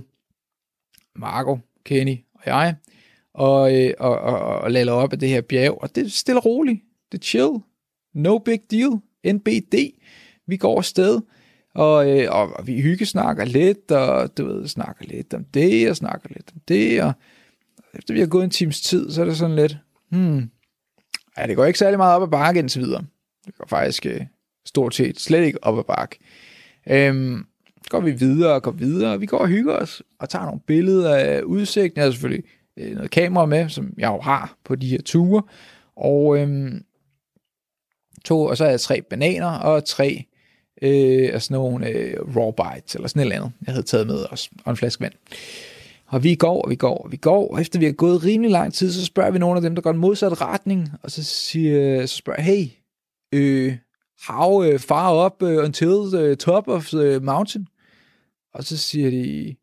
[1.15, 2.75] Marco, Kenny og jeg,
[3.33, 6.39] og, øh, og, og, og lader op af det her bjerg, og det er stille
[6.39, 6.81] og roligt.
[7.11, 7.51] Det er chill.
[8.13, 8.91] No big deal.
[9.25, 9.73] NBD.
[10.47, 11.21] Vi går afsted,
[11.73, 15.95] og, øh, og, og vi hyggesnakker lidt, og du ved, snakker lidt om det, og
[15.95, 17.13] snakker lidt om det, og
[17.93, 19.77] efter vi har gået en times tid, så er det sådan lidt,
[20.09, 20.49] hmm,
[21.37, 23.03] ja, det går ikke særlig meget op ad bakke indtil videre.
[23.45, 24.21] Det går faktisk øh,
[24.65, 26.19] stort set slet ikke op ad bakke.
[26.89, 27.45] Øhm,
[27.89, 30.59] går vi videre og går videre, og vi går og hygger os, og tager nogle
[30.67, 31.97] billeder af udsigten.
[31.97, 32.43] Jeg har selvfølgelig
[32.77, 35.43] øh, noget kamera med, som jeg jo har på de her ture,
[35.95, 36.83] og øhm,
[38.25, 40.25] to, og så er jeg tre bananer og tre
[40.81, 44.07] øh, og sådan nogle øh, raw bites, eller sådan et eller andet, jeg havde taget
[44.07, 45.13] med os, og en flaske vand.
[46.07, 48.51] Og vi går, og vi går, og vi går, og efter vi har gået rimelig
[48.51, 51.23] lang tid, så spørger vi nogle af dem, der går en modsatte retning, og så,
[51.23, 52.67] siger, så spørger hey,
[53.33, 53.77] øh,
[54.27, 57.67] how uh, far up uh, until the top of the mountain?
[58.53, 59.55] Og så siger de,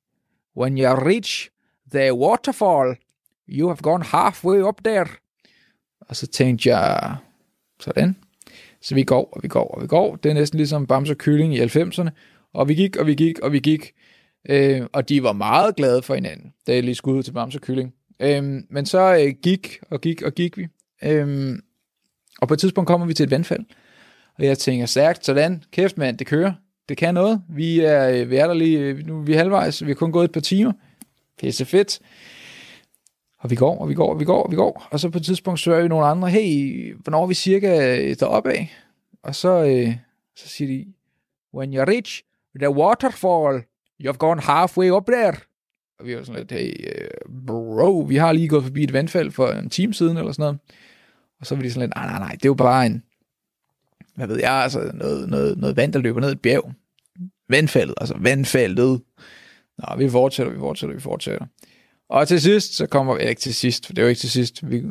[0.56, 1.50] when you reach
[1.92, 2.96] the waterfall,
[3.48, 5.06] you have gone halfway up there.
[6.00, 7.16] Og så tænkte jeg,
[7.80, 8.16] sådan.
[8.80, 10.16] Så vi går, og vi går, og vi går.
[10.16, 12.08] Det er næsten ligesom Bamse Kylling i 90'erne.
[12.52, 13.92] Og vi gik, og vi gik, og vi gik.
[14.48, 17.58] Øh, og de var meget glade for hinanden, da jeg lige skulle ud til Bamse
[17.58, 17.94] Kylling.
[18.20, 20.66] Øh, men så øh, gik, og gik, og gik vi.
[21.02, 21.58] Øh,
[22.40, 23.64] og på et tidspunkt kommer vi til et vandfald.
[24.38, 26.52] Og jeg tænker, stærkt, sådan, kæft mand, det kører.
[26.88, 27.42] Det kan noget.
[27.48, 30.12] Vi er, øh, vi er der lige, øh, nu er vi halvvejs, vi har kun
[30.12, 30.72] gået et par timer.
[31.38, 32.00] Pisse fedt.
[33.38, 34.88] Og vi går, og vi går, og vi går, og vi går.
[34.90, 38.16] Og så på et tidspunkt søger vi nogle andre, hey, hvornår er vi cirka øh,
[38.20, 38.76] deroppe af?
[39.22, 39.96] Og så, øh,
[40.36, 40.86] så siger de,
[41.54, 42.22] when you reach
[42.60, 43.62] the waterfall,
[44.04, 45.34] you've gone halfway up there.
[45.98, 47.08] Og vi var sådan lidt, hey,
[47.46, 50.58] bro, vi har lige gået forbi et vandfald for en time siden, eller sådan noget.
[51.40, 53.02] Og så var de sådan lidt, nej, nej, nej, det er jo bare en,
[54.18, 56.72] hvad ved jeg, altså noget, noget, noget vand, der løber ned et bjerg.
[57.48, 59.00] Vandfaldet, altså vandfaldet.
[59.78, 61.46] Nå, vi fortsætter, vi fortsætter, vi fortsætter.
[62.10, 64.30] Og til sidst, så kommer vi, ikke til sidst, for det er jo ikke til
[64.30, 64.82] sidst, vi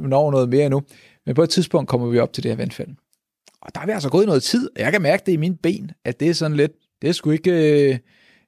[0.00, 0.82] når noget mere nu,
[1.26, 2.88] men på et tidspunkt kommer vi op til det her vandfald.
[3.60, 5.56] Og der er vi altså gået noget tid, og jeg kan mærke det i mine
[5.56, 8.00] ben, at det er sådan lidt, det er sgu ikke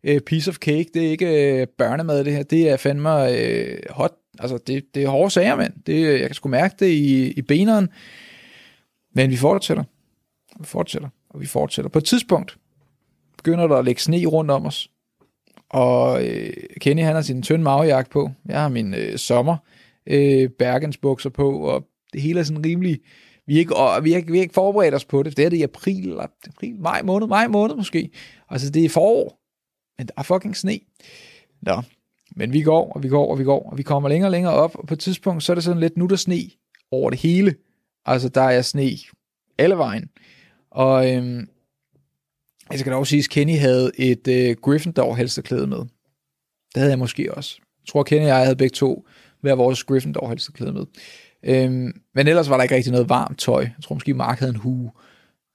[0.08, 3.94] uh, piece of cake, det er ikke uh, børnemad det her, det er fandme uh,
[3.96, 5.72] hot, altså det, det er hårde sager, mand.
[5.86, 7.88] Det, jeg kan sgu mærke det i, i beneren,
[9.14, 9.84] men vi fortsætter.
[10.60, 11.88] Vi fortsætter, og vi fortsætter.
[11.88, 12.58] På et tidspunkt
[13.36, 14.90] begynder der at lægge sne rundt om os.
[15.68, 18.30] Og øh, Kenny han har sin tynde mavejakke på.
[18.46, 19.56] Jeg har min øh, sommer
[20.06, 23.00] øh, Bergens bukser på, og det hele er sådan rimelig...
[23.46, 25.36] Vi er, ikke, og vi, er, vi er ikke forberedt os på det.
[25.36, 28.10] Det er det i april, eller april, maj måned, maj måned måske.
[28.50, 29.40] Altså det er forår,
[29.98, 30.78] men der er fucking sne.
[31.62, 31.82] Nå,
[32.36, 34.52] men vi går, og vi går, og vi går, og vi kommer længere og længere
[34.52, 36.40] op, og på et tidspunkt, så er det sådan lidt, nu der sne
[36.90, 37.54] over det hele.
[38.04, 38.90] Altså, der er sne
[39.58, 40.10] alle vejen.
[40.74, 41.48] Og øhm,
[42.70, 45.78] jeg skal dog sige, at Kenny havde et øh, Gryffindor halsterklæde med.
[45.78, 47.56] Det havde jeg måske også.
[47.60, 49.06] Jeg tror, Kenny og jeg havde begge to
[49.40, 50.86] hver vores Gryffindor halsterklæde med.
[51.42, 53.60] Øhm, men ellers var der ikke rigtig noget varmt tøj.
[53.62, 54.90] Jeg tror måske, Mark havde en hue.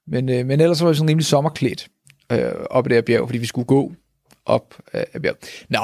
[0.08, 1.88] Men, øh, men ellers var det sådan rimelig sommerklædt
[2.32, 3.94] øh, op i det her bjerg, fordi vi skulle gå
[4.46, 5.66] op øh, af bjerget.
[5.70, 5.80] Nå,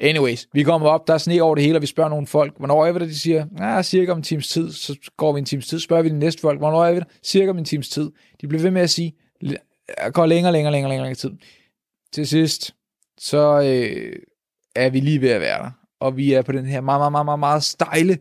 [0.00, 2.54] anyways, vi kommer op, der er sne over det hele, og vi spørger nogle folk,
[2.58, 3.04] hvornår er vi der?
[3.04, 6.02] De siger, ja, cirka om en times tid, så går vi en times tid, spørger
[6.02, 7.04] vi de næste folk, hvornår er vi der?
[7.22, 8.10] Cirka om en times tid.
[8.40, 9.14] De bliver ved med at sige,
[10.12, 11.30] går længere, længere, længere, længere tid.
[12.12, 12.74] Til sidst,
[13.18, 14.16] så øh,
[14.76, 15.70] er vi lige ved at være der.
[16.00, 18.18] Og vi er på den her meget, meget, meget, meget, meget stejle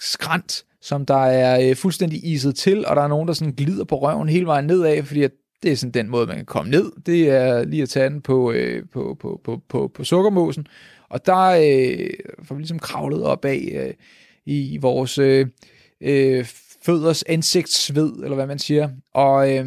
[0.00, 3.84] skrant, som der er øh, fuldstændig iset til, og der er nogen, der sådan glider
[3.84, 5.30] på røven hele vejen nedad, fordi at
[5.62, 6.92] det er sådan den måde, man kan komme ned.
[7.06, 10.66] Det er lige at tage den på, øh, på, på, på, på, på sukkermåsen.
[11.12, 12.10] Og der øh,
[12.42, 13.94] får vi ligesom kravlet op af øh,
[14.46, 15.46] i vores øh,
[16.00, 16.44] øh,
[16.82, 18.90] fødders ansigtssved, eller hvad man siger.
[19.14, 19.66] Og, øh,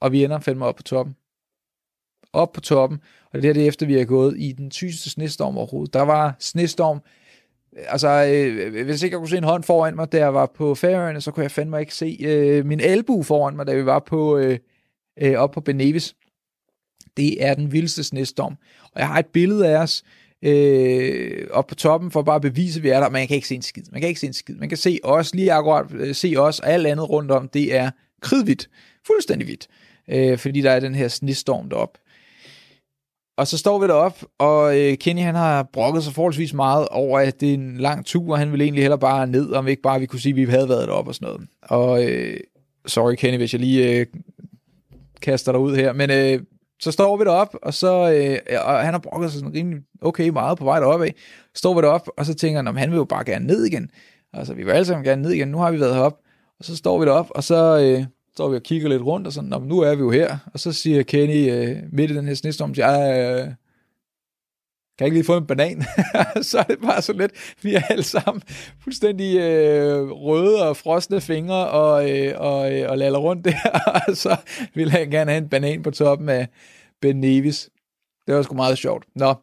[0.00, 1.16] og vi ender fandme op på toppen.
[2.32, 2.98] Op på toppen.
[3.32, 5.94] Og det er det efter, vi har gået i den sygeste snestorm overhovedet.
[5.94, 7.00] Der var snestorm
[7.76, 10.74] altså, øh, hvis ikke jeg kunne se en hånd foran mig, da jeg var på
[10.74, 13.98] Færøerne, så kunne jeg fandme ikke se øh, min albu foran mig, da vi var
[13.98, 14.58] på øh,
[15.20, 16.14] øh, op på Benevis.
[17.16, 18.56] Det er den vildeste snestorm.
[18.96, 20.02] Og jeg har et billede af os
[20.42, 23.08] øh, op på toppen for bare at bevise, at vi er der.
[23.08, 23.82] Men man kan ikke se en skid.
[23.92, 24.54] Man kan ikke se en skid.
[24.54, 27.76] Man kan se os, lige akkurat øh, se os, og alt andet rundt om, det
[27.76, 27.90] er
[28.20, 28.68] kridhvidt.
[29.06, 29.68] Fuldstændig hvidt.
[30.08, 31.98] Øh, fordi der er den her snestorm deroppe.
[33.38, 37.18] Og så står vi derop, og øh, Kenny han har brokket sig forholdsvis meget over,
[37.18, 39.82] at det er en lang tur, og han ville egentlig heller bare ned, om ikke
[39.82, 41.48] bare vi kunne sige, at vi havde været deroppe og sådan noget.
[41.62, 42.40] Og øh,
[42.86, 44.06] sorry Kenny, hvis jeg lige øh,
[45.22, 46.40] kaster dig ud her, men øh,
[46.80, 50.28] så står vi derop, og så øh, og han har brokket sig sådan rimelig okay
[50.28, 51.14] meget på vej derop af.
[51.54, 53.90] Står vi derop, og så tænker han, han vil jo bare gerne ned igen.
[54.32, 56.18] Altså, vi vil alle sammen gerne ned igen, nu har vi været herop.
[56.58, 58.04] Og så står vi derop, og så øh,
[58.34, 60.38] står vi og kigger lidt rundt, og sådan, nu er vi jo her.
[60.52, 63.48] Og så siger Kenny øh, midt i den her snestorm, til, ah, øh,
[64.98, 65.82] kan jeg ikke lige få en banan?
[66.50, 67.32] så er det bare så lidt.
[67.62, 68.42] Vi er alle sammen
[68.82, 73.80] fuldstændig øh, røde og frosne fingre og, øh, og, øh, og laller rundt der.
[74.08, 74.36] og så
[74.74, 76.48] vil jeg gerne have en banan på toppen af
[77.00, 77.70] Ben Nevis.
[78.26, 79.04] Det var sgu meget sjovt.
[79.14, 79.34] Nå,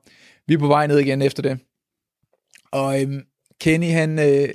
[0.48, 1.60] vi er på vej ned igen efter det.
[2.72, 3.22] Og øh,
[3.60, 4.50] Kenny, han øh,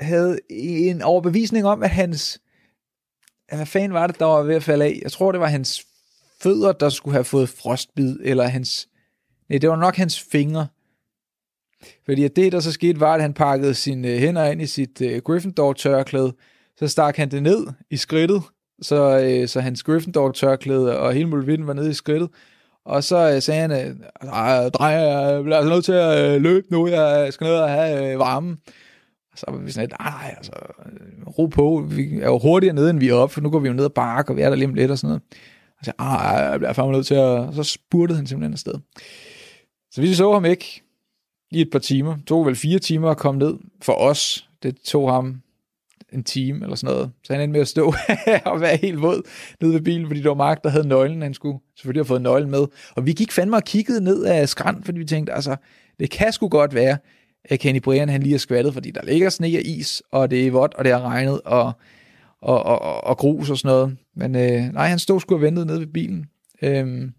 [0.00, 2.40] havde en overbevisning om, at hans...
[3.48, 4.98] Hvad fanden var det, der var ved at falde af?
[5.02, 5.86] Jeg tror, det var hans
[6.42, 8.88] fødder, der skulle have fået frostbid, eller hans
[9.52, 10.66] Nej, det var nok hans fingre.
[12.04, 14.66] Fordi at det, der så skete, var, at han pakkede sine øh, hænder ind i
[14.66, 16.32] sit øh, Gryffindor-tørklæde.
[16.78, 18.42] Så stak han det ned i skridtet,
[18.82, 22.28] så, øh, så hans Gryffindor-tørklæde og hele muligheden var nede i skridtet.
[22.84, 26.42] Og så øh, sagde han, øh, uh, drej, jeg bliver altså nødt til at øh,
[26.42, 28.56] løbe nu, jeg skal ned og have øh, varme.
[29.32, 30.52] Og så var vi sådan lidt, nej, altså,
[30.86, 33.58] øh, ro på, vi er jo hurtigere nede, end vi er oppe, for nu går
[33.58, 35.22] vi jo ned og bakke, og vi er der lige om lidt og sådan noget.
[35.78, 37.20] Og så ah, jeg bliver fandme nødt til at...
[37.20, 38.74] Og så spurtede han simpelthen afsted.
[39.92, 40.82] Så vi så ham ikke
[41.50, 42.16] i et par timer.
[42.16, 44.48] Det tog vel fire timer at komme ned for os.
[44.62, 45.42] Det tog ham
[46.12, 47.10] en time eller sådan noget.
[47.24, 47.86] Så han endte med at stå
[48.52, 49.22] og være helt våd
[49.60, 51.22] nede ved bilen, fordi det var Mark, der havde nøglen.
[51.22, 52.66] Han skulle selvfølgelig have fået nøglen med.
[52.96, 55.56] Og vi gik fandme og kiggede ned af skrand, fordi vi tænkte, altså,
[56.00, 56.98] det kan sgu godt være,
[57.44, 60.46] at Kenny Brian han lige er skvattet, fordi der ligger sne og is, og det
[60.46, 61.72] er vådt, og det har regnet, og,
[62.40, 63.96] og, og, og, og grus og sådan noget.
[64.16, 66.26] Men øh, nej, han stod sgu og ventede nede ved bilen.
[66.62, 67.12] Øhm,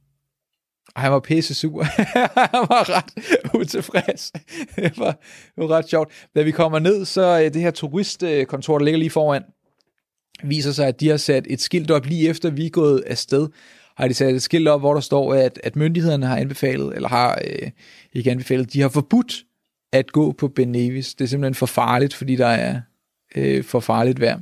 [0.95, 1.83] og han var pisse sur.
[2.53, 3.13] han var ret
[3.53, 4.31] utilfreds.
[4.75, 5.11] det, var,
[5.55, 6.11] det var ret sjovt.
[6.35, 9.43] Da vi kommer ned, så øh, det her turistkontor, der ligger lige foran,
[10.43, 13.47] viser sig, at de har sat et skilt op lige efter vi er gået afsted.
[13.97, 17.09] Har de sat et skilt op, hvor der står, at, at myndighederne har anbefalet, eller
[17.09, 17.69] har øh,
[18.13, 19.33] ikke anbefalet, de har forbudt
[19.91, 21.15] at gå på Ben Nevis.
[21.15, 22.81] Det er simpelthen for farligt, fordi der er
[23.35, 24.39] øh, for farligt vejr.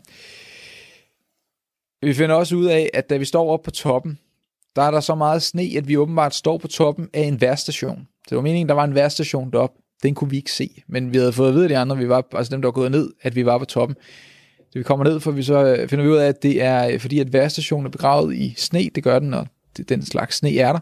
[2.06, 4.20] Vi finder også ud af, at da vi står oppe på toppen,
[4.76, 8.08] der er der så meget sne, at vi åbenbart står på toppen af en værstation.
[8.30, 9.82] Det var meningen, der var en værstation deroppe.
[10.04, 12.28] Den kunne vi ikke se, men vi havde fået at vide de andre, vi var,
[12.36, 13.96] altså dem, der var gået ned, at vi var på toppen.
[14.58, 16.88] Så vi kommer ned, for vi så øh, finder vi ud af, at det er
[16.88, 18.90] øh, fordi, at værstationen er begravet i sne.
[18.96, 19.48] Det gør den, og
[19.78, 20.80] det, den slags sne er der.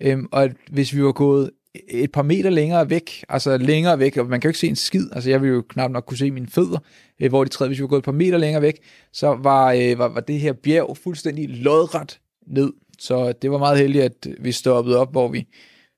[0.00, 1.50] Øhm, og at hvis vi var gået
[1.88, 4.76] et par meter længere væk, altså længere væk, og man kan jo ikke se en
[4.76, 6.78] skid, altså jeg ville jo knap nok kunne se mine fødder,
[7.20, 8.78] øh, hvor de træder, hvis vi var gået et par meter længere væk,
[9.12, 12.72] så var, øh, var, var det her bjerg fuldstændig lodret ned.
[13.04, 15.46] Så det var meget heldigt, at vi stoppede op, hvor vi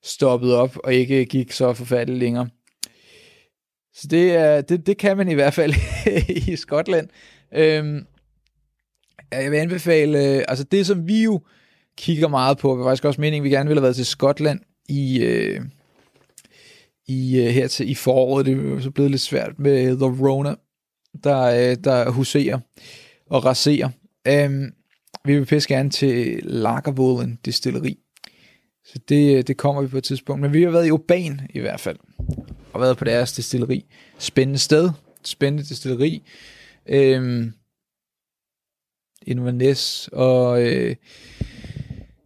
[0.05, 2.49] stoppede op, og ikke gik så forfærdeligt længere.
[3.95, 5.75] Så det, er, det, det kan man i hvert fald
[6.53, 7.09] i Skotland.
[7.55, 8.07] Øhm,
[9.33, 11.41] jeg vil anbefale, øh, altså det som vi jo
[11.97, 15.23] kigger meget på, var faktisk også meningen, vi gerne ville have været til Skotland i,
[15.23, 15.61] øh,
[17.09, 18.47] i øh, her til i foråret.
[18.47, 20.55] Det er så blevet lidt svært med The Rona,
[21.25, 22.59] der, øh, der huserer
[23.31, 23.91] og raserer.
[24.29, 24.73] Øhm,
[25.27, 27.99] vi vil pisse gerne til Lagervåden Distilleri.
[28.85, 30.43] Så det, øh, det kommer vi på et tidspunkt.
[30.43, 31.97] Men vi har været i Urban i hvert fald.
[32.73, 33.85] Og været på deres distilleri.
[34.19, 34.91] Spændende sted.
[35.25, 36.23] Spændende distilleri.
[36.89, 37.53] Øhm,
[39.27, 40.97] Inverness og øh,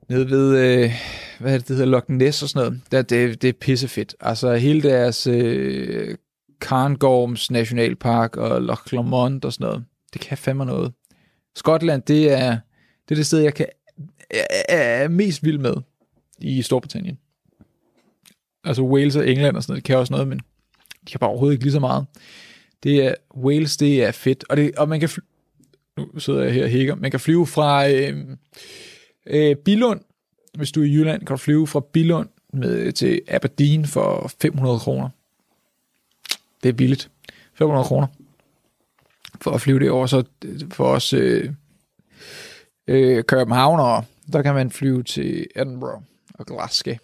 [0.08, 0.92] nede ved, øh,
[1.40, 2.82] hvad er det, det hedder, Loch Ness og sådan noget.
[2.92, 4.14] Det, det, det er pissefedt.
[4.20, 6.16] Altså hele deres øh,
[6.60, 9.84] Carngorms Nationalpark og Loch Lomond og sådan noget.
[10.12, 10.92] Det kan fandme noget.
[11.56, 12.58] Skotland, det er,
[13.10, 13.66] det er det sted, jeg kan,
[14.30, 15.74] er, er mest vild med
[16.38, 17.18] i Storbritannien.
[18.64, 20.38] Altså Wales og England og sådan noget, det kan også noget, men
[21.08, 22.06] de har bare overhovedet ikke lige så meget.
[22.82, 25.08] Det er, Wales, det er fedt, og, det, og man kan,
[25.96, 28.26] nu sidder jeg her og hækker, man kan flyve fra øh,
[29.26, 30.00] øh, Bilund,
[30.54, 34.78] hvis du er i Jylland, kan du flyve fra Bilund med, til Aberdeen for 500
[34.78, 35.08] kroner.
[36.62, 37.10] Det er billigt.
[37.54, 38.06] 500 kroner
[39.40, 41.50] for at flyve det over, så øh, for os øh,
[42.90, 46.02] øh, København, der kan man flyve til Edinburgh
[46.34, 46.94] og Glasgow.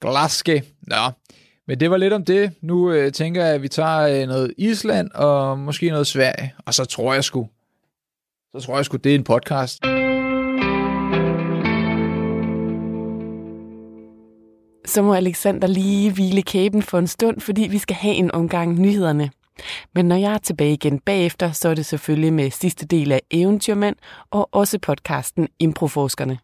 [0.00, 0.56] Glasgow,
[0.90, 1.08] ja.
[1.66, 2.52] Men det var lidt om det.
[2.60, 6.54] Nu øh, tænker jeg, at vi tager øh, noget Island og måske noget Sverige.
[6.66, 7.48] Og så tror jeg sgu,
[8.52, 9.82] så tror jeg sgu, det er en podcast.
[14.86, 18.78] Så må Alexander lige hvile kæben for en stund, fordi vi skal have en omgang
[18.80, 19.30] nyhederne.
[19.94, 23.20] Men når jeg er tilbage igen bagefter, så er det selvfølgelig med sidste del af
[23.30, 23.96] Eventyrmand
[24.30, 26.38] og også podcasten Improforskerne.